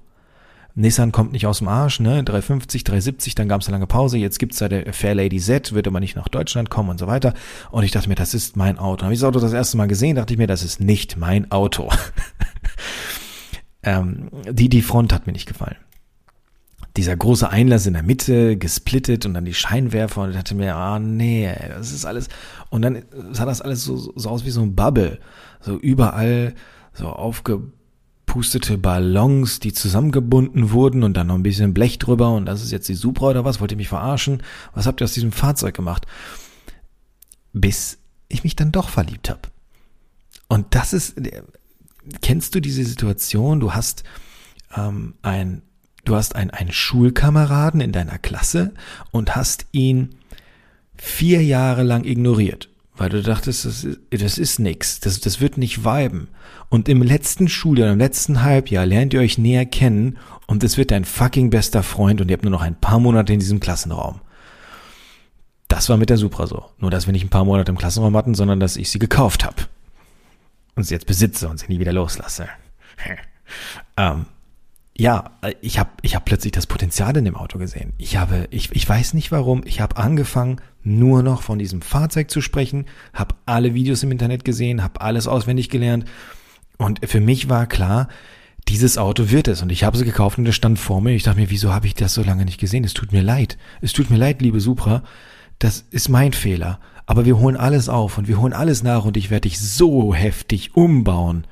Nissan 0.75 1.11
kommt 1.11 1.31
nicht 1.31 1.47
aus 1.47 1.57
dem 1.57 1.67
Arsch, 1.69 1.99
ne? 1.99 2.23
350, 2.23 2.83
370, 2.83 3.33
dann 3.33 3.49
gab 3.49 3.61
es 3.61 3.67
eine 3.67 3.75
lange 3.75 3.87
Pause, 3.87 4.19
jetzt 4.19 4.37
gibt's 4.37 4.59
da 4.59 4.69
der 4.69 4.93
Fairlady 4.93 5.39
Z, 5.39 5.73
wird 5.73 5.87
aber 5.87 5.99
nicht 5.99 6.15
nach 6.15 6.27
Deutschland 6.27 6.69
kommen 6.69 6.89
und 6.89 6.99
so 6.99 7.07
weiter. 7.07 7.33
Und 7.71 7.83
ich 7.83 7.89
dachte 7.91 8.09
mir, 8.09 8.15
das 8.15 8.35
ist 8.35 8.55
mein 8.55 8.77
Auto. 8.77 9.03
Habe 9.03 9.13
ich 9.13 9.19
das 9.19 9.27
Auto 9.27 9.39
das 9.39 9.53
erste 9.53 9.75
Mal 9.77 9.87
gesehen, 9.87 10.17
dachte 10.17 10.33
ich 10.33 10.37
mir, 10.37 10.45
das 10.45 10.61
ist 10.61 10.79
nicht 10.79 11.17
mein 11.17 11.51
Auto. 11.51 11.89
ähm, 13.83 14.29
die, 14.51 14.69
die 14.69 14.83
Front 14.83 15.13
hat 15.13 15.25
mir 15.25 15.33
nicht 15.33 15.47
gefallen 15.47 15.77
dieser 16.97 17.15
große 17.15 17.49
Einlass 17.49 17.85
in 17.85 17.93
der 17.93 18.03
Mitte, 18.03 18.57
gesplittet 18.57 19.25
und 19.25 19.35
dann 19.35 19.45
die 19.45 19.53
Scheinwerfer 19.53 20.23
und 20.23 20.31
ich 20.31 20.35
dachte 20.35 20.55
mir, 20.55 20.75
ah 20.75 20.99
nee, 20.99 21.53
das 21.69 21.91
ist 21.91 22.05
alles. 22.05 22.27
Und 22.69 22.81
dann 22.81 23.03
sah 23.31 23.45
das 23.45 23.61
alles 23.61 23.83
so, 23.83 23.95
so 23.95 24.29
aus 24.29 24.45
wie 24.45 24.49
so 24.49 24.61
ein 24.61 24.75
Bubble. 24.75 25.19
So 25.61 25.77
überall 25.77 26.55
so 26.93 27.07
aufgepustete 27.07 28.79
Ballons, 28.79 29.59
die 29.59 29.73
zusammengebunden 29.73 30.71
wurden 30.71 31.03
und 31.03 31.15
dann 31.15 31.27
noch 31.27 31.35
ein 31.35 31.43
bisschen 31.43 31.73
Blech 31.73 31.99
drüber 31.99 32.33
und 32.33 32.45
das 32.45 32.63
ist 32.63 32.71
jetzt 32.71 32.89
die 32.89 32.95
Supra 32.95 33.27
oder 33.27 33.45
was? 33.45 33.61
Wollt 33.61 33.71
ihr 33.71 33.77
mich 33.77 33.89
verarschen? 33.89 34.41
Was 34.73 34.87
habt 34.87 34.99
ihr 34.99 35.05
aus 35.05 35.13
diesem 35.13 35.31
Fahrzeug 35.31 35.75
gemacht? 35.75 36.07
Bis 37.53 37.99
ich 38.27 38.43
mich 38.43 38.55
dann 38.55 38.71
doch 38.71 38.89
verliebt 38.89 39.29
habe. 39.29 39.41
Und 40.47 40.73
das 40.73 40.93
ist, 40.93 41.21
kennst 42.21 42.55
du 42.55 42.59
diese 42.59 42.83
Situation? 42.83 43.59
Du 43.59 43.73
hast 43.73 44.03
ähm, 44.75 45.13
ein 45.21 45.61
Du 46.07 46.15
hast 46.15 46.37
einen, 46.37 46.51
einen 46.51 46.71
Schulkameraden 46.71 47.81
in 47.81 47.91
deiner 47.91 48.17
Klasse 48.17 48.73
und 49.11 49.35
hast 49.35 49.65
ihn 49.73 50.15
vier 50.95 51.43
Jahre 51.43 51.83
lang 51.83 52.05
ignoriert, 52.05 52.69
weil 52.95 53.09
du 53.09 53.21
dachtest, 53.21 53.65
das 53.65 53.83
ist, 53.83 53.99
das 54.09 54.37
ist 54.37 54.57
nix, 54.59 55.01
das, 55.01 55.19
das 55.19 55.41
wird 55.41 55.57
nicht 55.57 55.83
viben. 55.83 56.29
Und 56.69 56.87
im 56.87 57.01
letzten 57.01 57.49
Schuljahr, 57.49 57.91
im 57.91 57.99
letzten 57.99 58.41
Halbjahr 58.41 58.85
lernt 58.85 59.13
ihr 59.13 59.19
euch 59.19 59.37
näher 59.37 59.65
kennen 59.65 60.17
und 60.45 60.63
es 60.63 60.77
wird 60.77 60.91
dein 60.91 61.03
fucking 61.03 61.49
bester 61.49 61.83
Freund 61.83 62.21
und 62.21 62.29
ihr 62.29 62.37
habt 62.37 62.43
nur 62.45 62.51
noch 62.51 62.61
ein 62.61 62.79
paar 62.79 62.99
Monate 62.99 63.33
in 63.33 63.39
diesem 63.41 63.59
Klassenraum. 63.59 64.21
Das 65.67 65.89
war 65.89 65.97
mit 65.97 66.09
der 66.09 66.15
Supra 66.15 66.47
so. 66.47 66.67
Nur, 66.77 66.89
dass 66.89 67.05
wir 67.05 67.11
nicht 67.11 67.25
ein 67.25 67.29
paar 67.29 67.43
Monate 67.43 67.69
im 67.69 67.77
Klassenraum 67.77 68.15
hatten, 68.15 68.33
sondern 68.33 68.61
dass 68.61 68.77
ich 68.77 68.89
sie 68.89 68.99
gekauft 68.99 69.43
habe. 69.43 69.63
Und 70.73 70.85
sie 70.85 70.93
jetzt 70.93 71.05
besitze 71.05 71.49
und 71.49 71.59
sie 71.59 71.67
nie 71.67 71.81
wieder 71.81 71.91
loslasse. 71.91 72.47
ähm, 73.97 74.27
ja, 74.99 75.37
ich 75.61 75.77
habe 75.77 75.91
ich 76.01 76.15
hab 76.15 76.25
plötzlich 76.25 76.51
das 76.51 76.65
Potenzial 76.65 77.15
in 77.17 77.25
dem 77.25 77.35
Auto 77.35 77.59
gesehen. 77.59 77.93
Ich 77.99 78.17
habe, 78.17 78.47
ich, 78.49 78.71
ich 78.71 78.89
weiß 78.89 79.13
nicht 79.13 79.31
warum, 79.31 79.61
ich 79.63 79.79
habe 79.79 79.97
angefangen, 79.97 80.59
nur 80.83 81.21
noch 81.21 81.43
von 81.43 81.59
diesem 81.59 81.81
Fahrzeug 81.81 82.31
zu 82.31 82.41
sprechen, 82.41 82.85
habe 83.13 83.35
alle 83.45 83.75
Videos 83.75 84.01
im 84.01 84.11
Internet 84.11 84.43
gesehen, 84.43 84.83
habe 84.83 85.01
alles 85.01 85.27
auswendig 85.27 85.69
gelernt. 85.69 86.05
Und 86.77 87.07
für 87.07 87.19
mich 87.19 87.47
war 87.47 87.67
klar, 87.67 88.07
dieses 88.67 88.97
Auto 88.97 89.29
wird 89.29 89.47
es. 89.47 89.61
Und 89.61 89.71
ich 89.71 89.83
habe 89.83 89.97
sie 89.97 90.05
gekauft 90.05 90.39
und 90.39 90.47
es 90.47 90.55
stand 90.55 90.79
vor 90.79 90.99
mir. 90.99 91.11
Ich 91.11 91.23
dachte 91.23 91.39
mir, 91.39 91.51
wieso 91.51 91.73
habe 91.73 91.85
ich 91.85 91.93
das 91.93 92.15
so 92.15 92.23
lange 92.23 92.45
nicht 92.45 92.59
gesehen? 92.59 92.83
Es 92.83 92.93
tut 92.93 93.11
mir 93.11 93.21
leid. 93.21 93.57
Es 93.81 93.93
tut 93.93 94.09
mir 94.09 94.17
leid, 94.17 94.41
liebe 94.41 94.59
Supra. 94.59 95.03
Das 95.59 95.85
ist 95.91 96.09
mein 96.09 96.33
Fehler. 96.33 96.79
Aber 97.05 97.25
wir 97.25 97.37
holen 97.37 97.55
alles 97.55 97.87
auf 97.87 98.17
und 98.17 98.27
wir 98.27 98.41
holen 98.41 98.53
alles 98.53 98.81
nach 98.81 99.05
und 99.05 99.15
ich 99.15 99.29
werde 99.29 99.47
dich 99.47 99.59
so 99.59 100.13
heftig 100.13 100.75
umbauen, 100.75 101.45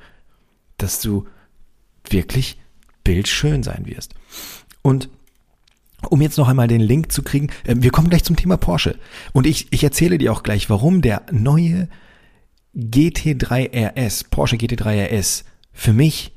dass 0.78 1.00
du 1.00 1.26
wirklich 2.08 2.58
bildschön 3.06 3.62
sein 3.62 3.86
wirst. 3.86 4.14
Und 4.82 5.08
um 6.10 6.20
jetzt 6.20 6.38
noch 6.38 6.48
einmal 6.48 6.66
den 6.66 6.80
Link 6.80 7.12
zu 7.12 7.22
kriegen, 7.22 7.50
äh, 7.64 7.76
wir 7.78 7.90
kommen 7.90 8.10
gleich 8.10 8.24
zum 8.24 8.36
Thema 8.36 8.56
Porsche. 8.56 8.98
Und 9.32 9.46
ich, 9.46 9.68
ich 9.70 9.84
erzähle 9.84 10.18
dir 10.18 10.32
auch 10.32 10.42
gleich, 10.42 10.68
warum 10.68 11.02
der 11.02 11.22
neue 11.30 11.88
GT3 12.74 13.70
RS, 13.72 14.24
Porsche 14.24 14.56
GT3 14.56 15.06
RS, 15.06 15.44
für 15.72 15.92
mich 15.92 16.32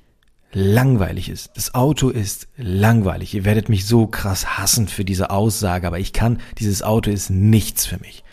langweilig 0.51 1.29
ist. 1.29 1.51
Das 1.55 1.73
Auto 1.73 2.09
ist 2.09 2.47
langweilig. 2.55 3.33
Ihr 3.33 3.45
werdet 3.45 3.67
mich 3.67 3.85
so 3.85 4.05
krass 4.05 4.57
hassen 4.57 4.88
für 4.88 5.05
diese 5.05 5.31
Aussage, 5.31 5.88
aber 5.88 5.99
ich 5.99 6.13
kann, 6.13 6.39
dieses 6.59 6.83
Auto 6.83 7.09
ist 7.09 7.29
nichts 7.31 7.85
für 7.85 7.97
mich. 7.97 8.23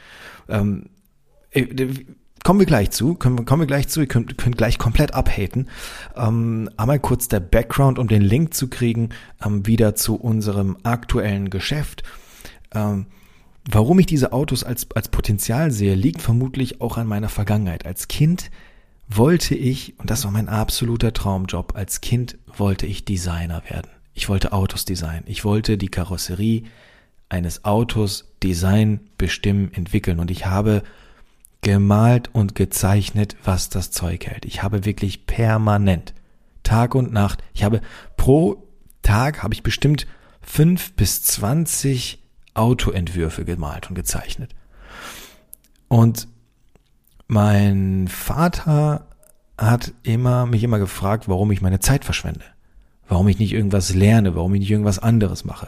Ähm, 0.49 0.91
äh, 1.51 1.67
kommen 2.47 2.61
wir 2.61 2.67
gleich 2.67 2.93
zu, 2.93 3.15
kommen, 3.15 3.45
kommen 3.45 3.63
wir 3.63 3.67
gleich 3.67 3.89
zu, 3.89 4.03
ihr 4.03 4.07
könnt, 4.07 4.39
könnt 4.39 4.57
gleich 4.57 4.79
komplett 4.79 5.15
abhaten. 5.15 5.67
Ähm, 6.15 6.71
einmal 6.77 7.01
kurz 7.01 7.27
der 7.27 7.41
Background, 7.41 7.99
um 7.99 8.07
den 8.07 8.23
Link 8.23 8.55
zu 8.55 8.69
kriegen, 8.69 9.09
ähm, 9.45 9.67
wieder 9.67 9.97
zu 9.97 10.15
unserem 10.15 10.77
aktuellen 10.85 11.51
Geschäft. 11.51 12.05
Ähm, 12.73 13.07
warum 13.69 13.99
ich 13.99 14.07
diese 14.07 14.33
Autos 14.33 14.63
als, 14.63 14.87
als 14.95 15.09
Potenzial 15.09 15.73
sehe, 15.73 15.97
liegt 15.97 16.23
vermutlich 16.23 16.81
auch 16.81 16.99
an 16.99 17.09
meiner 17.09 17.29
Vergangenheit. 17.29 17.85
Als 17.85 18.07
Kind 18.07 18.53
wollte 19.09 19.57
ich, 19.57 19.99
und 19.99 20.09
das 20.11 20.23
war 20.23 20.31
mein 20.31 20.49
absoluter 20.49 21.13
Traumjob, 21.13 21.75
als 21.75 22.01
Kind 22.01 22.39
wollte 22.57 22.87
ich 22.87 23.05
Designer 23.05 23.65
werden. 23.69 23.91
Ich 24.15 24.29
wollte 24.29 24.53
Autos 24.53 24.85
designen. 24.85 25.25
Ich 25.27 25.45
wollte 25.45 25.79
die 25.79 25.89
Karosserie 25.89 26.63
eines 27.29 27.65
Autos 27.65 28.31
design, 28.41 29.01
bestimmen, 29.19 29.73
entwickeln. 29.75 30.21
Und 30.21 30.31
ich 30.31 30.47
habe 30.47 30.85
gemalt 31.67 32.31
und 32.33 32.55
gezeichnet, 32.55 33.37
was 33.43 33.69
das 33.69 33.91
Zeug 33.91 34.25
hält. 34.25 34.45
Ich 34.45 34.63
habe 34.63 34.85
wirklich 34.85 35.27
permanent, 35.27 36.15
Tag 36.63 36.95
und 36.95 37.13
Nacht, 37.13 37.43
ich 37.55 37.65
habe 37.65 37.81
pro 38.17 38.69
Tag 39.03 39.43
habe 39.43 39.53
ich 39.53 39.65
bestimmt 39.65 40.07
fünf 40.41 40.93
bis 40.93 41.25
zwanzig 41.25 42.23
Autoentwürfe 42.55 43.45
gemalt 43.45 43.89
und 43.89 43.97
gezeichnet. 43.97 44.55
Und 45.89 46.29
mein 47.27 48.07
Vater 48.07 49.09
hat 49.59 49.93
immer, 50.05 50.47
mich 50.47 50.63
immer 50.63 50.79
gefragt, 50.79 51.27
warum 51.27 51.51
ich 51.51 51.63
meine 51.63 51.81
Zeit 51.81 52.05
verschwende. 52.05 52.45
Warum 53.09 53.27
ich 53.27 53.41
nicht 53.41 53.53
irgendwas 53.53 53.93
lerne, 53.93 54.37
warum 54.37 54.55
ich 54.55 54.61
nicht 54.61 54.71
irgendwas 54.71 55.01
anderes 55.01 55.45
mache. 55.45 55.67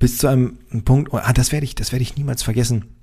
Bis 0.00 0.18
zu 0.18 0.26
einem 0.26 0.58
Punkt, 0.84 1.14
ah, 1.14 1.32
das 1.32 1.52
werde 1.52 1.64
ich, 1.64 1.76
das 1.76 1.92
werde 1.92 2.02
ich 2.02 2.16
niemals 2.16 2.42
vergessen. 2.42 2.96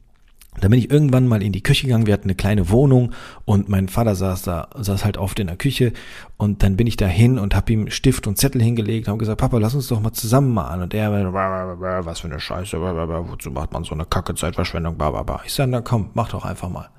Da 0.61 0.69
bin 0.69 0.79
ich 0.79 0.89
irgendwann 0.89 1.27
mal 1.27 1.43
in 1.43 1.51
die 1.51 1.63
Küche 1.63 1.87
gegangen, 1.87 2.07
wir 2.07 2.13
hatten 2.13 2.25
eine 2.25 2.35
kleine 2.35 2.69
Wohnung 2.69 3.11
und 3.43 3.67
mein 3.67 3.89
Vater 3.89 4.15
saß 4.15 4.43
da, 4.43 4.69
saß 4.75 5.03
halt 5.03 5.17
oft 5.17 5.39
in 5.39 5.47
der 5.47 5.57
Küche 5.57 5.91
und 6.37 6.63
dann 6.63 6.77
bin 6.77 6.87
ich 6.87 6.95
da 6.97 7.07
hin 7.07 7.37
und 7.37 7.55
habe 7.55 7.73
ihm 7.73 7.89
Stift 7.89 8.25
und 8.27 8.37
Zettel 8.37 8.61
hingelegt, 8.61 9.07
habe 9.07 9.17
gesagt, 9.17 9.41
Papa, 9.41 9.57
lass 9.57 9.75
uns 9.75 9.87
doch 9.87 9.99
mal 9.99 10.13
zusammen 10.13 10.53
malen 10.53 10.81
und 10.81 10.93
er, 10.93 11.11
was 12.05 12.21
für 12.21 12.27
eine 12.27 12.39
Scheiße, 12.39 12.79
wozu 12.79 13.51
macht 13.51 13.73
man 13.73 13.83
so 13.83 13.93
eine 13.93 14.05
Kacke 14.05 14.35
Zeitverschwendung, 14.35 14.97
ich 15.45 15.53
sage, 15.53 15.71
na 15.71 15.81
komm, 15.81 16.11
mach 16.13 16.29
doch 16.29 16.45
einfach 16.45 16.69
mal. 16.69 16.89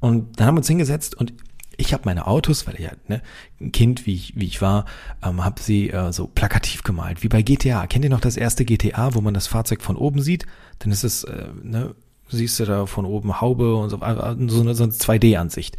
Und 0.00 0.40
dann 0.40 0.48
haben 0.48 0.54
wir 0.56 0.60
uns 0.60 0.68
hingesetzt 0.68 1.14
und 1.14 1.32
ich 1.76 1.92
habe 1.92 2.02
meine 2.06 2.26
Autos, 2.26 2.66
weil 2.66 2.74
ich 2.74 2.80
ja 2.80 2.92
ne, 3.08 3.22
ein 3.60 3.72
Kind, 3.72 4.06
wie 4.06 4.14
ich, 4.14 4.34
wie 4.36 4.46
ich 4.46 4.60
war, 4.60 4.84
ähm, 5.22 5.44
habe 5.44 5.60
sie 5.60 5.90
äh, 5.90 6.12
so 6.12 6.26
plakativ 6.26 6.82
gemalt, 6.82 7.22
wie 7.22 7.28
bei 7.28 7.42
GTA. 7.42 7.86
Kennt 7.86 8.04
ihr 8.04 8.10
noch 8.10 8.20
das 8.20 8.36
erste 8.36 8.64
GTA, 8.64 9.14
wo 9.14 9.20
man 9.20 9.34
das 9.34 9.46
Fahrzeug 9.46 9.82
von 9.82 9.96
oben 9.96 10.20
sieht? 10.20 10.46
Dann 10.80 10.92
ist 10.92 11.04
es, 11.04 11.24
äh, 11.24 11.46
ne, 11.62 11.94
siehst 12.28 12.58
du 12.60 12.64
da 12.64 12.86
von 12.86 13.04
oben 13.04 13.40
Haube 13.40 13.74
und 13.76 13.90
so, 13.90 13.96
äh, 13.96 14.36
so 14.48 14.60
eine, 14.60 14.74
so 14.74 14.84
eine 14.84 14.92
2D-Ansicht. 14.92 15.76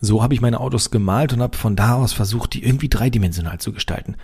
So 0.00 0.22
habe 0.22 0.34
ich 0.34 0.40
meine 0.40 0.58
Autos 0.58 0.90
gemalt 0.90 1.32
und 1.32 1.42
habe 1.42 1.56
von 1.56 1.76
da 1.76 1.94
aus 1.94 2.12
versucht, 2.12 2.54
die 2.54 2.64
irgendwie 2.64 2.88
dreidimensional 2.88 3.58
zu 3.58 3.72
gestalten. 3.72 4.16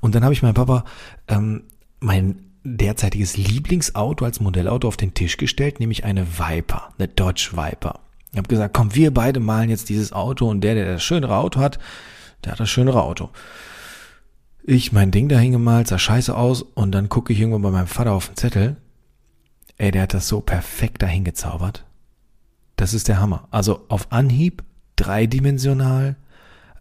Und 0.00 0.14
dann 0.14 0.22
habe 0.22 0.32
ich 0.32 0.42
meinem 0.42 0.54
Papa 0.54 0.84
ähm, 1.26 1.64
mein 1.98 2.44
derzeitiges 2.62 3.36
Lieblingsauto 3.36 4.24
als 4.24 4.40
Modellauto 4.40 4.88
auf 4.88 4.96
den 4.96 5.12
Tisch 5.12 5.36
gestellt, 5.36 5.80
nämlich 5.80 6.04
eine 6.04 6.38
Viper, 6.38 6.90
eine 6.98 7.08
Dodge 7.08 7.50
Viper. 7.52 8.00
Ich 8.32 8.38
habe 8.38 8.48
gesagt, 8.48 8.74
komm, 8.74 8.94
wir 8.94 9.12
beide 9.12 9.40
malen 9.40 9.70
jetzt 9.70 9.88
dieses 9.88 10.12
Auto 10.12 10.48
und 10.48 10.62
der, 10.62 10.74
der 10.74 10.92
das 10.92 11.02
schönere 11.02 11.36
Auto 11.36 11.60
hat, 11.60 11.78
der 12.44 12.52
hat 12.52 12.60
das 12.60 12.70
schönere 12.70 13.02
Auto. 13.02 13.30
Ich 14.64 14.92
mein 14.92 15.10
Ding 15.10 15.28
dahin 15.28 15.52
gemalt, 15.52 15.88
sah 15.88 15.98
scheiße 15.98 16.34
aus 16.34 16.62
und 16.62 16.92
dann 16.92 17.08
gucke 17.08 17.32
ich 17.32 17.40
irgendwann 17.40 17.62
bei 17.62 17.70
meinem 17.70 17.86
Vater 17.86 18.12
auf 18.12 18.28
den 18.28 18.36
Zettel. 18.36 18.76
Ey, 19.76 19.90
der 19.90 20.02
hat 20.02 20.14
das 20.14 20.28
so 20.28 20.40
perfekt 20.40 21.02
dahin 21.02 21.24
gezaubert. 21.24 21.84
Das 22.76 22.94
ist 22.94 23.08
der 23.08 23.20
Hammer. 23.20 23.48
Also 23.50 23.84
auf 23.88 24.12
Anhieb, 24.12 24.62
dreidimensional, 24.96 26.16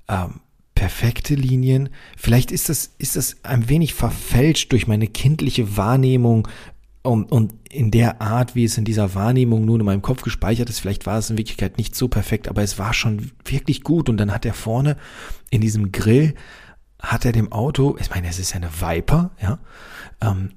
ähm, 0.07 0.41
perfekte 0.75 1.35
Linien. 1.35 1.89
Vielleicht 2.17 2.51
ist 2.51 2.69
das, 2.69 2.91
ist 2.97 3.15
das 3.15 3.37
ein 3.43 3.69
wenig 3.69 3.93
verfälscht 3.93 4.71
durch 4.71 4.87
meine 4.87 5.07
kindliche 5.07 5.77
Wahrnehmung 5.77 6.47
und, 7.03 7.31
und 7.31 7.53
in 7.69 7.91
der 7.91 8.21
Art, 8.21 8.55
wie 8.55 8.63
es 8.63 8.77
in 8.77 8.85
dieser 8.85 9.13
Wahrnehmung 9.13 9.65
nun 9.65 9.81
in 9.81 9.85
meinem 9.85 10.01
Kopf 10.01 10.21
gespeichert 10.21 10.69
ist, 10.69 10.79
vielleicht 10.79 11.05
war 11.05 11.17
es 11.17 11.29
in 11.29 11.37
Wirklichkeit 11.37 11.77
nicht 11.77 11.95
so 11.95 12.07
perfekt, 12.07 12.47
aber 12.47 12.63
es 12.63 12.79
war 12.79 12.93
schon 12.93 13.31
wirklich 13.43 13.83
gut. 13.83 14.09
Und 14.09 14.17
dann 14.17 14.33
hat 14.33 14.45
er 14.45 14.53
vorne 14.53 14.95
in 15.49 15.59
diesem 15.59 15.91
Grill, 15.91 16.33
hat 16.99 17.25
er 17.25 17.33
dem 17.33 17.51
Auto, 17.51 17.97
ich 17.99 18.09
meine, 18.09 18.29
es 18.29 18.39
ist 18.39 18.51
ja 18.51 18.57
eine 18.57 18.69
Viper, 18.71 19.31
ja, 19.41 19.59
ähm, 20.21 20.51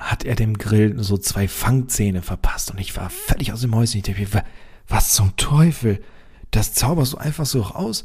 hat 0.00 0.24
er 0.24 0.34
dem 0.34 0.56
Grill 0.56 1.00
so 1.02 1.18
zwei 1.18 1.46
Fangzähne 1.46 2.22
verpasst. 2.22 2.70
Und 2.70 2.78
ich 2.78 2.96
war 2.96 3.10
völlig 3.10 3.52
aus 3.52 3.60
dem 3.60 3.74
Häuschen. 3.74 3.98
Ich 3.98 4.30
dachte, 4.30 4.44
was 4.88 5.12
zum 5.12 5.36
Teufel? 5.36 6.02
Das 6.50 6.72
zauberst 6.72 7.12
du 7.12 7.18
einfach 7.18 7.46
so 7.46 7.60
raus. 7.60 8.04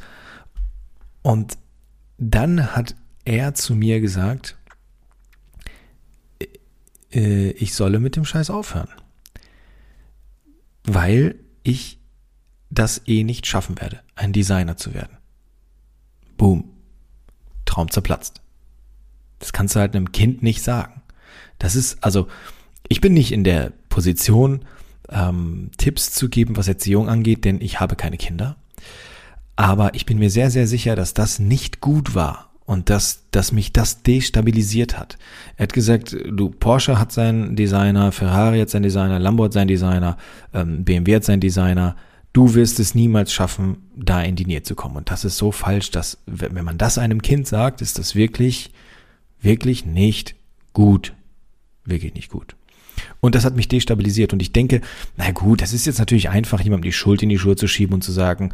Und 1.23 1.57
dann 2.17 2.75
hat 2.75 2.95
er 3.23 3.55
zu 3.55 3.75
mir 3.75 4.01
gesagt, 4.01 4.57
äh, 7.11 7.51
ich 7.51 7.73
solle 7.73 7.99
mit 7.99 8.17
dem 8.17 8.25
Scheiß 8.25 8.49
aufhören. 8.49 8.89
Weil 10.83 11.39
ich 11.63 11.99
das 12.69 13.01
eh 13.07 13.23
nicht 13.23 13.47
schaffen 13.47 13.79
werde, 13.79 14.01
ein 14.15 14.33
Designer 14.33 14.75
zu 14.75 14.93
werden. 14.93 15.17
Boom. 16.37 16.71
Traum 17.63 17.89
zerplatzt. 17.89 18.41
Das 19.39 19.53
kannst 19.53 19.75
du 19.75 19.79
halt 19.79 19.95
einem 19.95 20.11
Kind 20.11 20.43
nicht 20.43 20.61
sagen. 20.61 21.01
Das 21.59 21.75
ist, 21.75 22.03
also, 22.03 22.27
ich 22.87 23.01
bin 23.01 23.13
nicht 23.13 23.31
in 23.31 23.43
der 23.43 23.71
Position, 23.89 24.65
ähm, 25.09 25.71
Tipps 25.77 26.11
zu 26.11 26.29
geben, 26.29 26.57
was 26.57 26.67
Erziehung 26.67 27.09
angeht, 27.09 27.45
denn 27.45 27.61
ich 27.61 27.79
habe 27.79 27.95
keine 27.95 28.17
Kinder. 28.17 28.57
Aber 29.55 29.93
ich 29.93 30.05
bin 30.05 30.19
mir 30.19 30.29
sehr, 30.29 30.51
sehr 30.51 30.67
sicher, 30.67 30.95
dass 30.95 31.13
das 31.13 31.39
nicht 31.39 31.79
gut 31.79 32.15
war, 32.15 32.51
und 32.65 32.89
dass, 32.89 33.25
dass 33.31 33.51
mich 33.51 33.73
das 33.73 34.01
destabilisiert 34.01 34.97
hat. 34.97 35.17
Er 35.55 35.63
hat 35.63 35.73
gesagt, 35.73 36.15
du, 36.27 36.49
Porsche 36.49 36.99
hat 36.99 37.11
seinen 37.11 37.55
Designer, 37.55 38.11
Ferrari 38.11 38.59
hat 38.59 38.69
seinen 38.69 38.83
Designer, 38.83 39.19
Lambo 39.19 39.45
hat 39.45 39.53
seinen 39.53 39.67
Designer, 39.67 40.17
ähm, 40.53 40.83
BMW 40.83 41.15
hat 41.15 41.23
seinen 41.23 41.39
Designer. 41.41 41.95
Du 42.33 42.53
wirst 42.55 42.79
es 42.79 42.95
niemals 42.95 43.31
schaffen, 43.31 43.77
da 43.95 44.21
in 44.21 44.35
die 44.35 44.45
Nähe 44.45 44.63
zu 44.63 44.75
kommen. 44.75 44.97
Und 44.97 45.11
das 45.11 45.23
ist 45.23 45.37
so 45.37 45.51
falsch, 45.51 45.91
dass, 45.91 46.17
wenn 46.25 46.65
man 46.65 46.77
das 46.77 46.97
einem 46.97 47.21
Kind 47.21 47.47
sagt, 47.47 47.81
ist 47.81 47.99
das 47.99 48.15
wirklich, 48.15 48.71
wirklich 49.39 49.85
nicht 49.85 50.35
gut. 50.73 51.13
Wirklich 51.85 52.13
nicht 52.13 52.29
gut. 52.29 52.55
Und 53.19 53.35
das 53.35 53.45
hat 53.45 53.55
mich 53.55 53.67
destabilisiert. 53.67 54.33
Und 54.33 54.41
ich 54.41 54.51
denke, 54.53 54.81
na 55.17 55.31
gut, 55.31 55.61
das 55.61 55.73
ist 55.73 55.85
jetzt 55.85 55.99
natürlich 55.99 56.29
einfach, 56.29 56.61
jemandem 56.61 56.89
die 56.89 56.93
Schuld 56.93 57.23
in 57.23 57.29
die 57.29 57.37
Schuhe 57.37 57.55
zu 57.55 57.67
schieben 57.67 57.93
und 57.93 58.03
zu 58.03 58.11
sagen, 58.11 58.51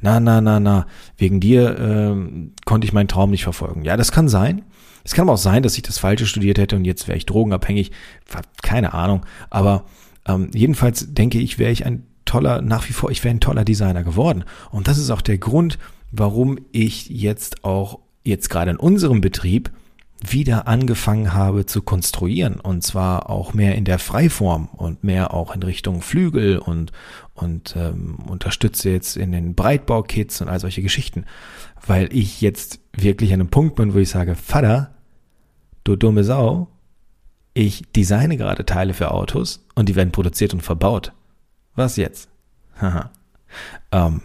na, 0.00 0.18
na, 0.20 0.40
na, 0.40 0.60
na, 0.60 0.86
wegen 1.16 1.40
dir 1.40 1.78
äh, 1.78 2.50
konnte 2.64 2.86
ich 2.86 2.92
meinen 2.92 3.08
Traum 3.08 3.30
nicht 3.30 3.44
verfolgen. 3.44 3.84
Ja, 3.84 3.96
das 3.96 4.12
kann 4.12 4.28
sein. 4.28 4.62
Es 5.04 5.14
kann 5.14 5.24
aber 5.24 5.34
auch 5.34 5.38
sein, 5.38 5.62
dass 5.62 5.76
ich 5.76 5.82
das 5.82 5.98
Falsche 5.98 6.26
studiert 6.26 6.58
hätte 6.58 6.76
und 6.76 6.84
jetzt 6.84 7.08
wäre 7.08 7.18
ich 7.18 7.26
drogenabhängig. 7.26 7.90
Keine 8.62 8.94
Ahnung. 8.94 9.26
Aber 9.50 9.84
ähm, 10.26 10.50
jedenfalls 10.54 11.12
denke 11.12 11.38
ich, 11.38 11.58
wäre 11.58 11.72
ich 11.72 11.84
ein 11.84 12.06
toller, 12.24 12.62
nach 12.62 12.88
wie 12.88 12.92
vor, 12.92 13.10
ich 13.10 13.24
wäre 13.24 13.34
ein 13.34 13.40
toller 13.40 13.64
Designer 13.64 14.04
geworden. 14.04 14.44
Und 14.70 14.88
das 14.88 14.98
ist 14.98 15.10
auch 15.10 15.22
der 15.22 15.38
Grund, 15.38 15.78
warum 16.12 16.58
ich 16.70 17.08
jetzt 17.08 17.64
auch, 17.64 17.98
jetzt 18.24 18.50
gerade 18.50 18.70
in 18.70 18.76
unserem 18.76 19.20
Betrieb, 19.20 19.70
wieder 20.24 20.68
angefangen 20.68 21.34
habe 21.34 21.66
zu 21.66 21.82
konstruieren 21.82 22.60
und 22.60 22.82
zwar 22.82 23.28
auch 23.28 23.54
mehr 23.54 23.74
in 23.74 23.84
der 23.84 23.98
Freiform 23.98 24.66
und 24.66 25.02
mehr 25.02 25.34
auch 25.34 25.54
in 25.54 25.62
Richtung 25.62 26.02
Flügel 26.02 26.58
und 26.58 26.92
und 27.34 27.74
ähm, 27.76 28.16
unterstütze 28.28 28.90
jetzt 28.90 29.16
in 29.16 29.32
den 29.32 29.54
Breitbaukits 29.54 30.40
und 30.40 30.48
all 30.48 30.60
solche 30.60 30.82
Geschichten, 30.82 31.24
weil 31.84 32.08
ich 32.12 32.40
jetzt 32.40 32.80
wirklich 32.96 33.32
an 33.32 33.40
einem 33.40 33.50
Punkt 33.50 33.76
bin, 33.76 33.94
wo 33.94 33.98
ich 33.98 34.10
sage, 34.10 34.36
Vater, 34.36 34.94
du 35.82 35.96
dumme 35.96 36.24
Sau, 36.24 36.68
ich 37.54 37.82
designe 37.96 38.36
gerade 38.36 38.64
Teile 38.64 38.94
für 38.94 39.10
Autos 39.10 39.66
und 39.74 39.88
die 39.88 39.96
werden 39.96 40.12
produziert 40.12 40.54
und 40.54 40.62
verbaut. 40.62 41.12
Was 41.74 41.96
jetzt? 41.96 42.28
Haha. 42.80 43.10
ähm, 43.90 44.22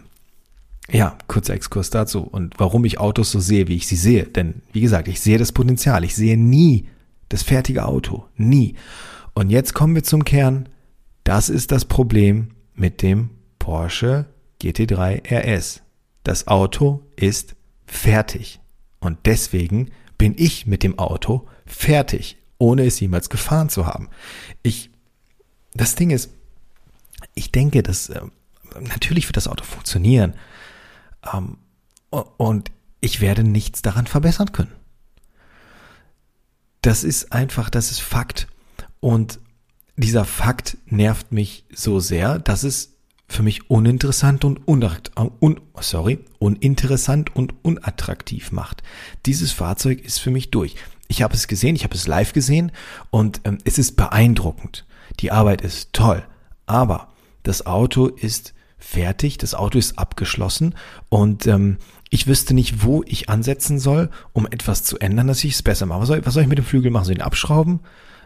ja, 0.92 1.18
kurzer 1.28 1.54
Exkurs 1.54 1.90
dazu 1.90 2.22
und 2.22 2.54
warum 2.58 2.86
ich 2.86 3.00
Autos 3.00 3.32
so 3.32 3.40
sehe, 3.40 3.68
wie 3.68 3.76
ich 3.76 3.88
sie 3.88 3.96
sehe. 3.96 4.24
Denn, 4.24 4.62
wie 4.72 4.82
gesagt, 4.82 5.08
ich 5.08 5.20
sehe 5.20 5.38
das 5.38 5.52
Potenzial. 5.52 6.04
Ich 6.04 6.16
sehe 6.16 6.38
nie 6.38 6.88
das 7.30 7.44
fertige 7.44 7.86
Auto. 7.86 8.26
Nie. 8.36 8.76
Und 9.34 9.50
jetzt 9.50 9.74
kommen 9.74 9.96
wir 9.96 10.04
zum 10.04 10.24
Kern. 10.24 10.70
Das 11.24 11.50
ist 11.50 11.72
das 11.72 11.84
Problem 11.84 12.50
mit 12.74 13.02
dem 13.02 13.32
Porsche 13.60 14.28
GT3 14.62 15.30
RS. 15.30 15.82
Das 16.24 16.48
Auto 16.48 17.04
ist 17.18 17.56
fertig. 17.86 18.60
Und 19.00 19.18
deswegen 19.26 19.92
bin 20.18 20.36
ich 20.38 20.66
mit 20.66 20.84
dem 20.84 20.98
Auto 20.98 21.48
fertig, 21.66 22.38
ohne 22.58 22.86
es 22.86 23.00
jemals 23.00 23.30
gefahren 23.30 23.70
zu 23.70 23.86
haben. 23.86 24.10
Ich, 24.64 24.90
das 25.74 25.96
Ding 25.96 26.12
ist, 26.12 26.32
ich 27.36 27.52
denke, 27.52 27.84
dass 27.84 28.10
äh, 28.10 28.22
natürlich 28.80 29.28
wird 29.28 29.38
das 29.38 29.48
Auto 29.48 29.64
funktionieren. 29.64 30.34
Ähm, 31.34 31.58
und 32.10 32.72
ich 33.02 33.22
werde 33.22 33.44
nichts 33.44 33.82
daran 33.82 34.08
verbessern 34.08 34.52
können. 34.52 34.74
Das 36.82 37.04
ist 37.04 37.32
einfach, 37.32 37.70
das 37.70 37.92
ist 37.92 38.00
Fakt. 38.00 38.48
Und 39.00 39.40
dieser 39.96 40.26
Fakt 40.26 40.78
nervt 40.86 41.32
mich 41.32 41.66
so 41.74 42.00
sehr, 42.00 42.40
dass 42.40 42.64
es 42.64 42.94
für 43.28 43.44
mich 43.44 43.70
uninteressant 43.70 44.46
und 44.46 44.68
un, 44.68 45.60
sorry, 45.80 46.20
uninteressant 46.40 47.36
und 47.36 47.54
unattraktiv 47.62 48.52
macht. 48.52 48.84
Dieses 49.26 49.52
Fahrzeug 49.52 50.02
ist 50.02 50.20
für 50.20 50.32
mich 50.32 50.50
durch. 50.50 50.76
Ich 51.10 51.22
habe 51.22 51.34
es 51.34 51.48
gesehen, 51.48 51.76
ich 51.76 51.84
habe 51.84 51.96
es 51.96 52.08
live 52.08 52.34
gesehen 52.34 52.72
und 53.10 53.42
ähm, 53.44 53.58
es 53.66 53.78
ist 53.78 53.96
beeindruckend. 53.96 54.86
Die 55.20 55.32
Arbeit 55.32 55.62
ist 55.62 55.94
toll, 55.94 56.26
aber 56.66 57.14
das 57.44 57.66
Auto 57.66 58.08
ist 58.08 58.54
fertig, 58.78 59.38
das 59.38 59.54
Auto 59.54 59.78
ist 59.78 59.98
abgeschlossen 59.98 60.76
und 61.10 61.48
ähm, 61.48 61.78
ich 62.10 62.28
wüsste 62.28 62.54
nicht, 62.54 62.84
wo 62.84 63.04
ich 63.06 63.30
ansetzen 63.30 63.80
soll, 63.80 64.10
um 64.34 64.48
etwas 64.48 64.84
zu 64.84 64.98
ändern, 65.00 65.28
dass 65.28 65.44
ich 65.44 65.54
es 65.54 65.64
besser 65.64 65.86
mache. 65.86 66.02
Was 66.02 66.08
soll, 66.08 66.26
was 66.26 66.34
soll 66.34 66.44
ich 66.44 66.50
mit 66.50 66.58
dem 66.58 66.66
Flügel 66.66 66.92
machen? 66.92 67.06
Soll 67.06 67.14
ich 67.14 67.20
ihn 67.20 67.26
abschrauben? 67.26 67.82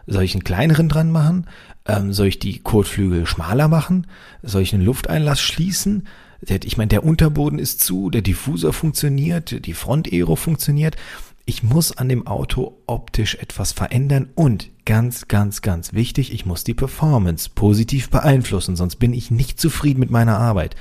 Soll 0.06 0.24
ich 0.24 0.34
einen 0.34 0.44
kleineren 0.44 0.88
dran 0.88 1.10
machen? 1.10 1.46
Ähm, 1.86 2.12
soll 2.12 2.28
ich 2.28 2.38
die 2.38 2.60
Kotflügel 2.60 3.26
schmaler 3.26 3.68
machen? 3.68 4.06
Soll 4.42 4.62
ich 4.62 4.74
einen 4.74 4.84
Lufteinlass 4.84 5.40
schließen? 5.40 6.06
Ich 6.44 6.76
meine, 6.76 6.88
der 6.88 7.04
Unterboden 7.04 7.58
ist 7.58 7.80
zu, 7.80 8.10
der 8.10 8.22
Diffusor 8.22 8.72
funktioniert, 8.72 9.64
die 9.64 9.74
Front-Aero 9.74 10.34
funktioniert. 10.34 10.96
Ich 11.44 11.62
muss 11.64 11.96
an 11.96 12.08
dem 12.08 12.26
Auto 12.26 12.78
optisch 12.86 13.34
etwas 13.34 13.72
verändern 13.72 14.30
und 14.36 14.70
ganz, 14.84 15.26
ganz, 15.26 15.60
ganz 15.60 15.92
wichtig, 15.92 16.32
ich 16.32 16.46
muss 16.46 16.62
die 16.62 16.74
Performance 16.74 17.50
positiv 17.52 18.10
beeinflussen, 18.10 18.76
sonst 18.76 18.96
bin 18.96 19.12
ich 19.12 19.30
nicht 19.30 19.58
zufrieden 19.58 20.00
mit 20.00 20.10
meiner 20.10 20.38
Arbeit. 20.38 20.76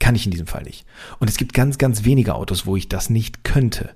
Kann 0.00 0.14
ich 0.14 0.24
in 0.24 0.30
diesem 0.30 0.46
Fall 0.46 0.64
nicht. 0.64 0.86
Und 1.18 1.28
es 1.28 1.36
gibt 1.36 1.54
ganz, 1.54 1.78
ganz 1.78 2.04
wenige 2.04 2.34
Autos, 2.34 2.66
wo 2.66 2.76
ich 2.76 2.88
das 2.88 3.10
nicht 3.10 3.44
könnte. 3.44 3.90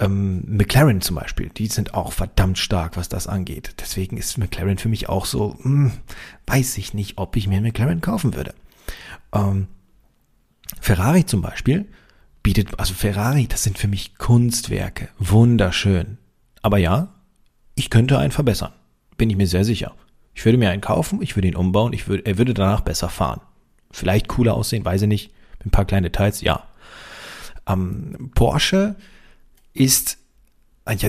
Ähm, 0.00 0.42
McLaren 0.46 1.00
zum 1.00 1.16
Beispiel, 1.16 1.50
die 1.50 1.68
sind 1.68 1.94
auch 1.94 2.12
verdammt 2.12 2.58
stark, 2.58 2.96
was 2.96 3.08
das 3.08 3.26
angeht. 3.26 3.74
Deswegen 3.80 4.16
ist 4.16 4.38
McLaren 4.38 4.78
für 4.78 4.88
mich 4.88 5.08
auch 5.08 5.24
so, 5.24 5.56
hm, 5.62 5.92
weiß 6.46 6.78
ich 6.78 6.94
nicht, 6.94 7.18
ob 7.18 7.36
ich 7.36 7.46
mir 7.46 7.56
einen 7.56 7.66
McLaren 7.66 8.00
kaufen 8.00 8.34
würde. 8.34 8.54
Ähm, 9.32 9.68
Ferrari 10.80 11.24
zum 11.24 11.42
Beispiel, 11.42 11.86
bietet, 12.46 12.78
also 12.78 12.94
Ferrari, 12.94 13.48
das 13.48 13.64
sind 13.64 13.76
für 13.76 13.88
mich 13.88 14.18
Kunstwerke, 14.18 15.08
wunderschön. 15.18 16.16
Aber 16.62 16.78
ja, 16.78 17.08
ich 17.74 17.90
könnte 17.90 18.20
einen 18.20 18.30
verbessern, 18.30 18.70
bin 19.16 19.28
ich 19.30 19.36
mir 19.36 19.48
sehr 19.48 19.64
sicher. 19.64 19.96
Ich 20.32 20.44
würde 20.44 20.56
mir 20.56 20.70
einen 20.70 20.80
kaufen, 20.80 21.20
ich 21.22 21.34
würde 21.36 21.48
ihn 21.48 21.56
umbauen, 21.56 21.92
ich 21.92 22.06
würde, 22.06 22.24
er 22.24 22.38
würde 22.38 22.54
danach 22.54 22.82
besser 22.82 23.08
fahren. 23.08 23.40
Vielleicht 23.90 24.28
cooler 24.28 24.54
aussehen, 24.54 24.84
weiß 24.84 25.02
ich 25.02 25.08
nicht. 25.08 25.32
Ein 25.64 25.72
paar 25.72 25.86
kleinen 25.86 26.04
Details, 26.04 26.40
ja. 26.40 26.62
Ähm, 27.66 28.30
Porsche 28.36 28.94
ist, 29.74 30.18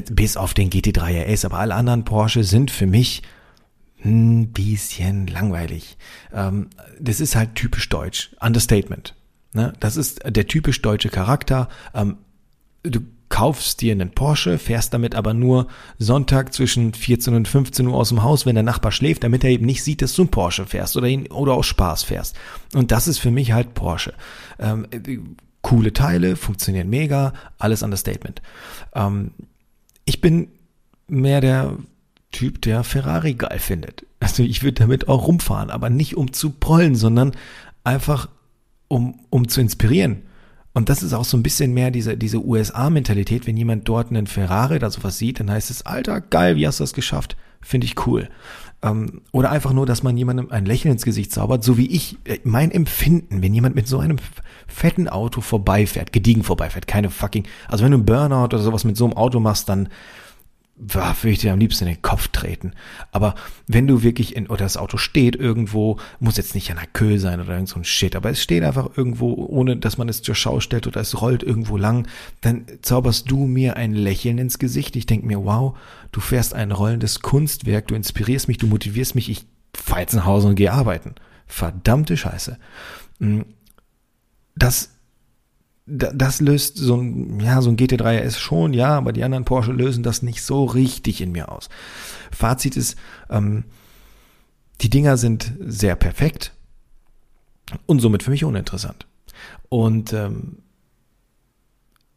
bis 0.09 0.37
auf 0.37 0.55
den 0.55 0.71
GT3 0.71 1.31
RS, 1.31 1.45
aber 1.45 1.59
alle 1.59 1.75
anderen 1.75 2.03
Porsche 2.03 2.43
sind 2.43 2.71
für 2.71 2.87
mich 2.87 3.21
ein 4.03 4.53
bisschen 4.53 5.27
langweilig. 5.27 5.97
Ähm, 6.33 6.71
das 6.99 7.19
ist 7.19 7.35
halt 7.35 7.53
typisch 7.53 7.89
deutsch. 7.89 8.35
Understatement. 8.41 9.13
Ne? 9.57 9.73
Das 9.79 9.97
ist 9.97 10.21
der 10.23 10.47
typisch 10.47 10.83
deutsche 10.83 11.09
Charakter. 11.09 11.67
Ähm, 11.95 12.17
du 12.83 13.01
kaufst 13.27 13.81
dir 13.81 13.91
einen 13.91 14.11
Porsche, 14.11 14.59
fährst 14.59 14.93
damit 14.93 15.15
aber 15.15 15.33
nur 15.33 15.67
Sonntag 15.97 16.53
zwischen 16.53 16.93
14 16.93 17.33
und 17.33 17.47
15 17.47 17.87
Uhr 17.87 17.95
aus 17.95 18.09
dem 18.09 18.21
Haus, 18.21 18.45
wenn 18.45 18.53
der 18.53 18.63
Nachbar 18.63 18.91
schläft, 18.91 19.23
damit 19.23 19.43
er 19.43 19.49
eben 19.49 19.65
nicht 19.65 19.83
sieht, 19.83 20.03
dass 20.03 20.13
du 20.13 20.21
einen 20.21 20.31
Porsche 20.31 20.67
fährst 20.67 20.95
oder 20.95 21.07
ihn 21.07 21.27
oder 21.27 21.55
aus 21.55 21.65
Spaß 21.65 22.03
fährst. 22.03 22.37
Und 22.75 22.91
das 22.91 23.07
ist 23.07 23.17
für 23.17 23.31
mich 23.31 23.51
halt 23.51 23.73
Porsche. 23.73 24.13
Ähm, 24.59 24.85
coole 25.63 25.91
Teile, 25.91 26.35
funktionieren 26.35 26.89
mega, 26.89 27.33
alles 27.57 27.81
Understatement. 27.81 28.43
Ähm, 28.93 29.31
ich 30.05 30.21
bin 30.21 30.49
mehr 31.07 31.41
der 31.41 31.77
Typ, 32.31 32.61
der 32.61 32.83
Ferrari 32.83 33.33
geil 33.33 33.57
findet. 33.57 34.05
Also 34.19 34.43
ich 34.43 34.61
würde 34.61 34.81
damit 34.81 35.07
auch 35.07 35.27
rumfahren, 35.27 35.71
aber 35.71 35.89
nicht 35.89 36.15
um 36.15 36.31
zu 36.31 36.51
prollen, 36.51 36.93
sondern 36.95 37.31
einfach 37.83 38.29
um, 38.87 39.19
um 39.29 39.47
zu 39.47 39.61
inspirieren. 39.61 40.23
Und 40.73 40.89
das 40.89 41.01
ist 41.01 41.13
auch 41.13 41.25
so 41.25 41.37
ein 41.37 41.43
bisschen 41.43 41.73
mehr 41.73 41.89
diese, 41.89 42.17
diese 42.17 42.45
USA-Mentalität, 42.45 43.47
wenn 43.47 43.57
jemand 43.57 43.89
dort 43.89 44.09
einen 44.09 44.27
Ferrari 44.27 44.75
oder 44.75 44.91
sowas 44.91 45.17
sieht, 45.17 45.39
dann 45.39 45.49
heißt 45.49 45.71
es, 45.71 45.85
Alter, 45.85 46.21
geil, 46.21 46.55
wie 46.55 46.67
hast 46.67 46.79
du 46.79 46.83
das 46.83 46.93
geschafft? 46.93 47.35
Finde 47.61 47.85
ich 47.85 48.05
cool. 48.05 48.29
Ähm, 48.83 49.21
oder 49.31 49.49
einfach 49.49 49.73
nur, 49.73 49.87
dass 49.87 50.03
man 50.03 50.15
jemandem 50.17 50.51
ein 50.51 50.67
Lächeln 50.67 50.91
ins 50.91 51.03
Gesicht 51.03 51.31
zaubert, 51.31 51.63
so 51.63 51.79
wie 51.79 51.87
ich, 51.87 52.17
äh, 52.25 52.37
mein 52.43 52.69
Empfinden, 52.69 53.41
wenn 53.41 53.55
jemand 53.55 53.73
mit 53.73 53.87
so 53.87 53.97
einem 53.97 54.17
fetten 54.67 55.09
Auto 55.09 55.41
vorbeifährt, 55.41 56.13
gediegen 56.13 56.43
vorbeifährt, 56.43 56.85
keine 56.85 57.09
fucking, 57.09 57.45
also 57.67 57.83
wenn 57.83 57.91
du 57.91 57.97
einen 57.97 58.05
Burnout 58.05 58.45
oder 58.45 58.59
sowas 58.59 58.83
mit 58.83 58.97
so 58.97 59.05
einem 59.05 59.15
Auto 59.15 59.39
machst, 59.39 59.69
dann 59.69 59.89
würde 60.79 61.29
ich 61.29 61.39
dir 61.39 61.53
am 61.53 61.59
liebsten 61.59 61.87
in 61.87 61.95
den 61.95 62.01
Kopf 62.01 62.27
treten. 62.27 62.73
Aber 63.11 63.35
wenn 63.65 63.87
du 63.87 64.03
wirklich 64.03 64.35
in, 64.35 64.47
oder 64.47 64.63
das 64.63 64.77
Auto 64.77 64.97
steht 64.97 65.35
irgendwo, 65.35 65.97
muss 66.19 66.37
jetzt 66.37 66.53
nicht 66.53 66.69
an 66.69 66.77
der 66.77 66.87
Köhl 66.87 67.17
sein 67.17 67.41
oder 67.41 67.53
irgend 67.53 67.69
so 67.69 67.79
ein 67.79 67.83
Shit, 67.83 68.15
aber 68.15 68.29
es 68.29 68.41
steht 68.41 68.63
einfach 68.63 68.89
irgendwo, 68.95 69.33
ohne 69.33 69.77
dass 69.77 69.97
man 69.97 70.07
es 70.07 70.21
zur 70.21 70.35
Schau 70.35 70.59
stellt 70.59 70.85
oder 70.85 71.01
es 71.01 71.19
rollt 71.19 71.41
irgendwo 71.41 71.77
lang, 71.77 72.07
dann 72.41 72.65
zauberst 72.81 73.29
du 73.29 73.45
mir 73.45 73.75
ein 73.75 73.93
Lächeln 73.93 74.37
ins 74.37 74.59
Gesicht. 74.59 74.95
Ich 74.95 75.07
denke 75.07 75.25
mir, 75.25 75.43
wow, 75.43 75.77
du 76.11 76.19
fährst 76.19 76.53
ein 76.53 76.71
rollendes 76.71 77.21
Kunstwerk, 77.21 77.87
du 77.87 77.95
inspirierst 77.95 78.47
mich, 78.47 78.57
du 78.57 78.67
motivierst 78.67 79.15
mich, 79.15 79.29
ich 79.29 79.45
fahr 79.73 80.01
jetzt 80.01 80.13
nach 80.13 80.25
Hause 80.25 80.49
und 80.49 80.55
gehe 80.55 80.71
arbeiten. 80.71 81.15
Verdammte 81.47 82.17
Scheiße. 82.17 82.57
Hm, 83.19 83.45
das 84.55 84.96
das 85.87 86.41
löst 86.41 86.77
so 86.77 86.97
ein, 86.97 87.39
ja, 87.39 87.61
so 87.61 87.69
ein 87.69 87.77
GT3 87.77 88.25
RS 88.25 88.39
schon, 88.39 88.73
ja, 88.73 88.97
aber 88.97 89.13
die 89.13 89.23
anderen 89.23 89.45
Porsche 89.45 89.71
lösen 89.71 90.03
das 90.03 90.21
nicht 90.21 90.43
so 90.43 90.65
richtig 90.65 91.21
in 91.21 91.31
mir 91.31 91.49
aus. 91.49 91.69
Fazit 92.29 92.75
ist, 92.75 92.97
ähm, 93.29 93.63
die 94.81 94.89
Dinger 94.89 95.15
sind 95.17 95.53
sehr 95.59 95.95
perfekt 95.95 96.51
und 97.85 97.99
somit 97.99 98.21
für 98.21 98.31
mich 98.31 98.43
uninteressant. 98.43 99.07
Und 99.69 100.11
ähm, 100.11 100.57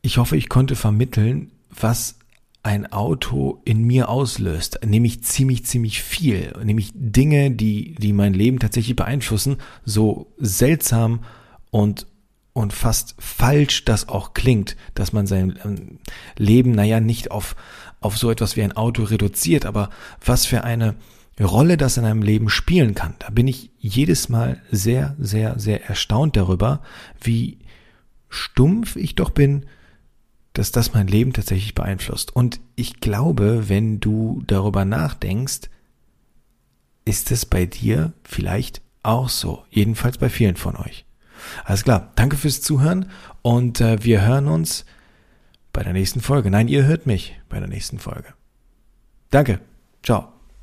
ich 0.02 0.18
hoffe, 0.18 0.36
ich 0.36 0.48
konnte 0.48 0.74
vermitteln, 0.74 1.52
was 1.68 2.16
ein 2.62 2.92
Auto 2.92 3.62
in 3.64 3.84
mir 3.84 4.08
auslöst, 4.08 4.80
nämlich 4.84 5.22
ziemlich, 5.24 5.64
ziemlich 5.64 6.02
viel, 6.02 6.52
nämlich 6.62 6.90
Dinge, 6.94 7.52
die, 7.52 7.94
die 7.94 8.12
mein 8.12 8.34
Leben 8.34 8.58
tatsächlich 8.58 8.96
beeinflussen, 8.96 9.56
so 9.84 10.32
seltsam 10.38 11.20
und 11.70 12.06
und 12.60 12.72
fast 12.72 13.14
falsch 13.18 13.84
das 13.84 14.08
auch 14.08 14.34
klingt, 14.34 14.76
dass 14.94 15.12
man 15.12 15.26
sein 15.26 15.58
ähm, 15.64 15.98
Leben, 16.36 16.72
naja, 16.72 17.00
nicht 17.00 17.30
auf, 17.30 17.56
auf 18.00 18.16
so 18.16 18.30
etwas 18.30 18.56
wie 18.56 18.62
ein 18.62 18.76
Auto 18.76 19.02
reduziert, 19.02 19.66
aber 19.66 19.90
was 20.24 20.46
für 20.46 20.64
eine 20.64 20.94
Rolle 21.40 21.76
das 21.76 21.96
in 21.96 22.04
einem 22.04 22.22
Leben 22.22 22.50
spielen 22.50 22.94
kann. 22.94 23.14
Da 23.18 23.30
bin 23.30 23.48
ich 23.48 23.70
jedes 23.78 24.28
Mal 24.28 24.60
sehr, 24.70 25.16
sehr, 25.18 25.58
sehr 25.58 25.88
erstaunt 25.88 26.36
darüber, 26.36 26.82
wie 27.20 27.58
stumpf 28.28 28.96
ich 28.96 29.14
doch 29.14 29.30
bin, 29.30 29.66
dass 30.52 30.72
das 30.72 30.92
mein 30.92 31.06
Leben 31.06 31.32
tatsächlich 31.32 31.74
beeinflusst. 31.74 32.34
Und 32.34 32.60
ich 32.76 33.00
glaube, 33.00 33.68
wenn 33.68 34.00
du 34.00 34.42
darüber 34.46 34.84
nachdenkst, 34.84 35.70
ist 37.04 37.30
es 37.30 37.46
bei 37.46 37.66
dir 37.66 38.12
vielleicht 38.24 38.82
auch 39.02 39.28
so. 39.28 39.64
Jedenfalls 39.70 40.18
bei 40.18 40.28
vielen 40.28 40.56
von 40.56 40.76
euch. 40.76 41.06
Alles 41.64 41.84
klar, 41.84 42.12
danke 42.16 42.36
fürs 42.36 42.60
Zuhören 42.62 43.10
und 43.42 43.80
äh, 43.80 44.02
wir 44.04 44.22
hören 44.22 44.48
uns 44.48 44.84
bei 45.72 45.82
der 45.82 45.92
nächsten 45.92 46.20
Folge. 46.20 46.50
Nein, 46.50 46.68
ihr 46.68 46.84
hört 46.84 47.06
mich 47.06 47.40
bei 47.48 47.58
der 47.58 47.68
nächsten 47.68 47.98
Folge. 47.98 48.34
Danke. 49.30 49.60
Ciao. 50.02 50.39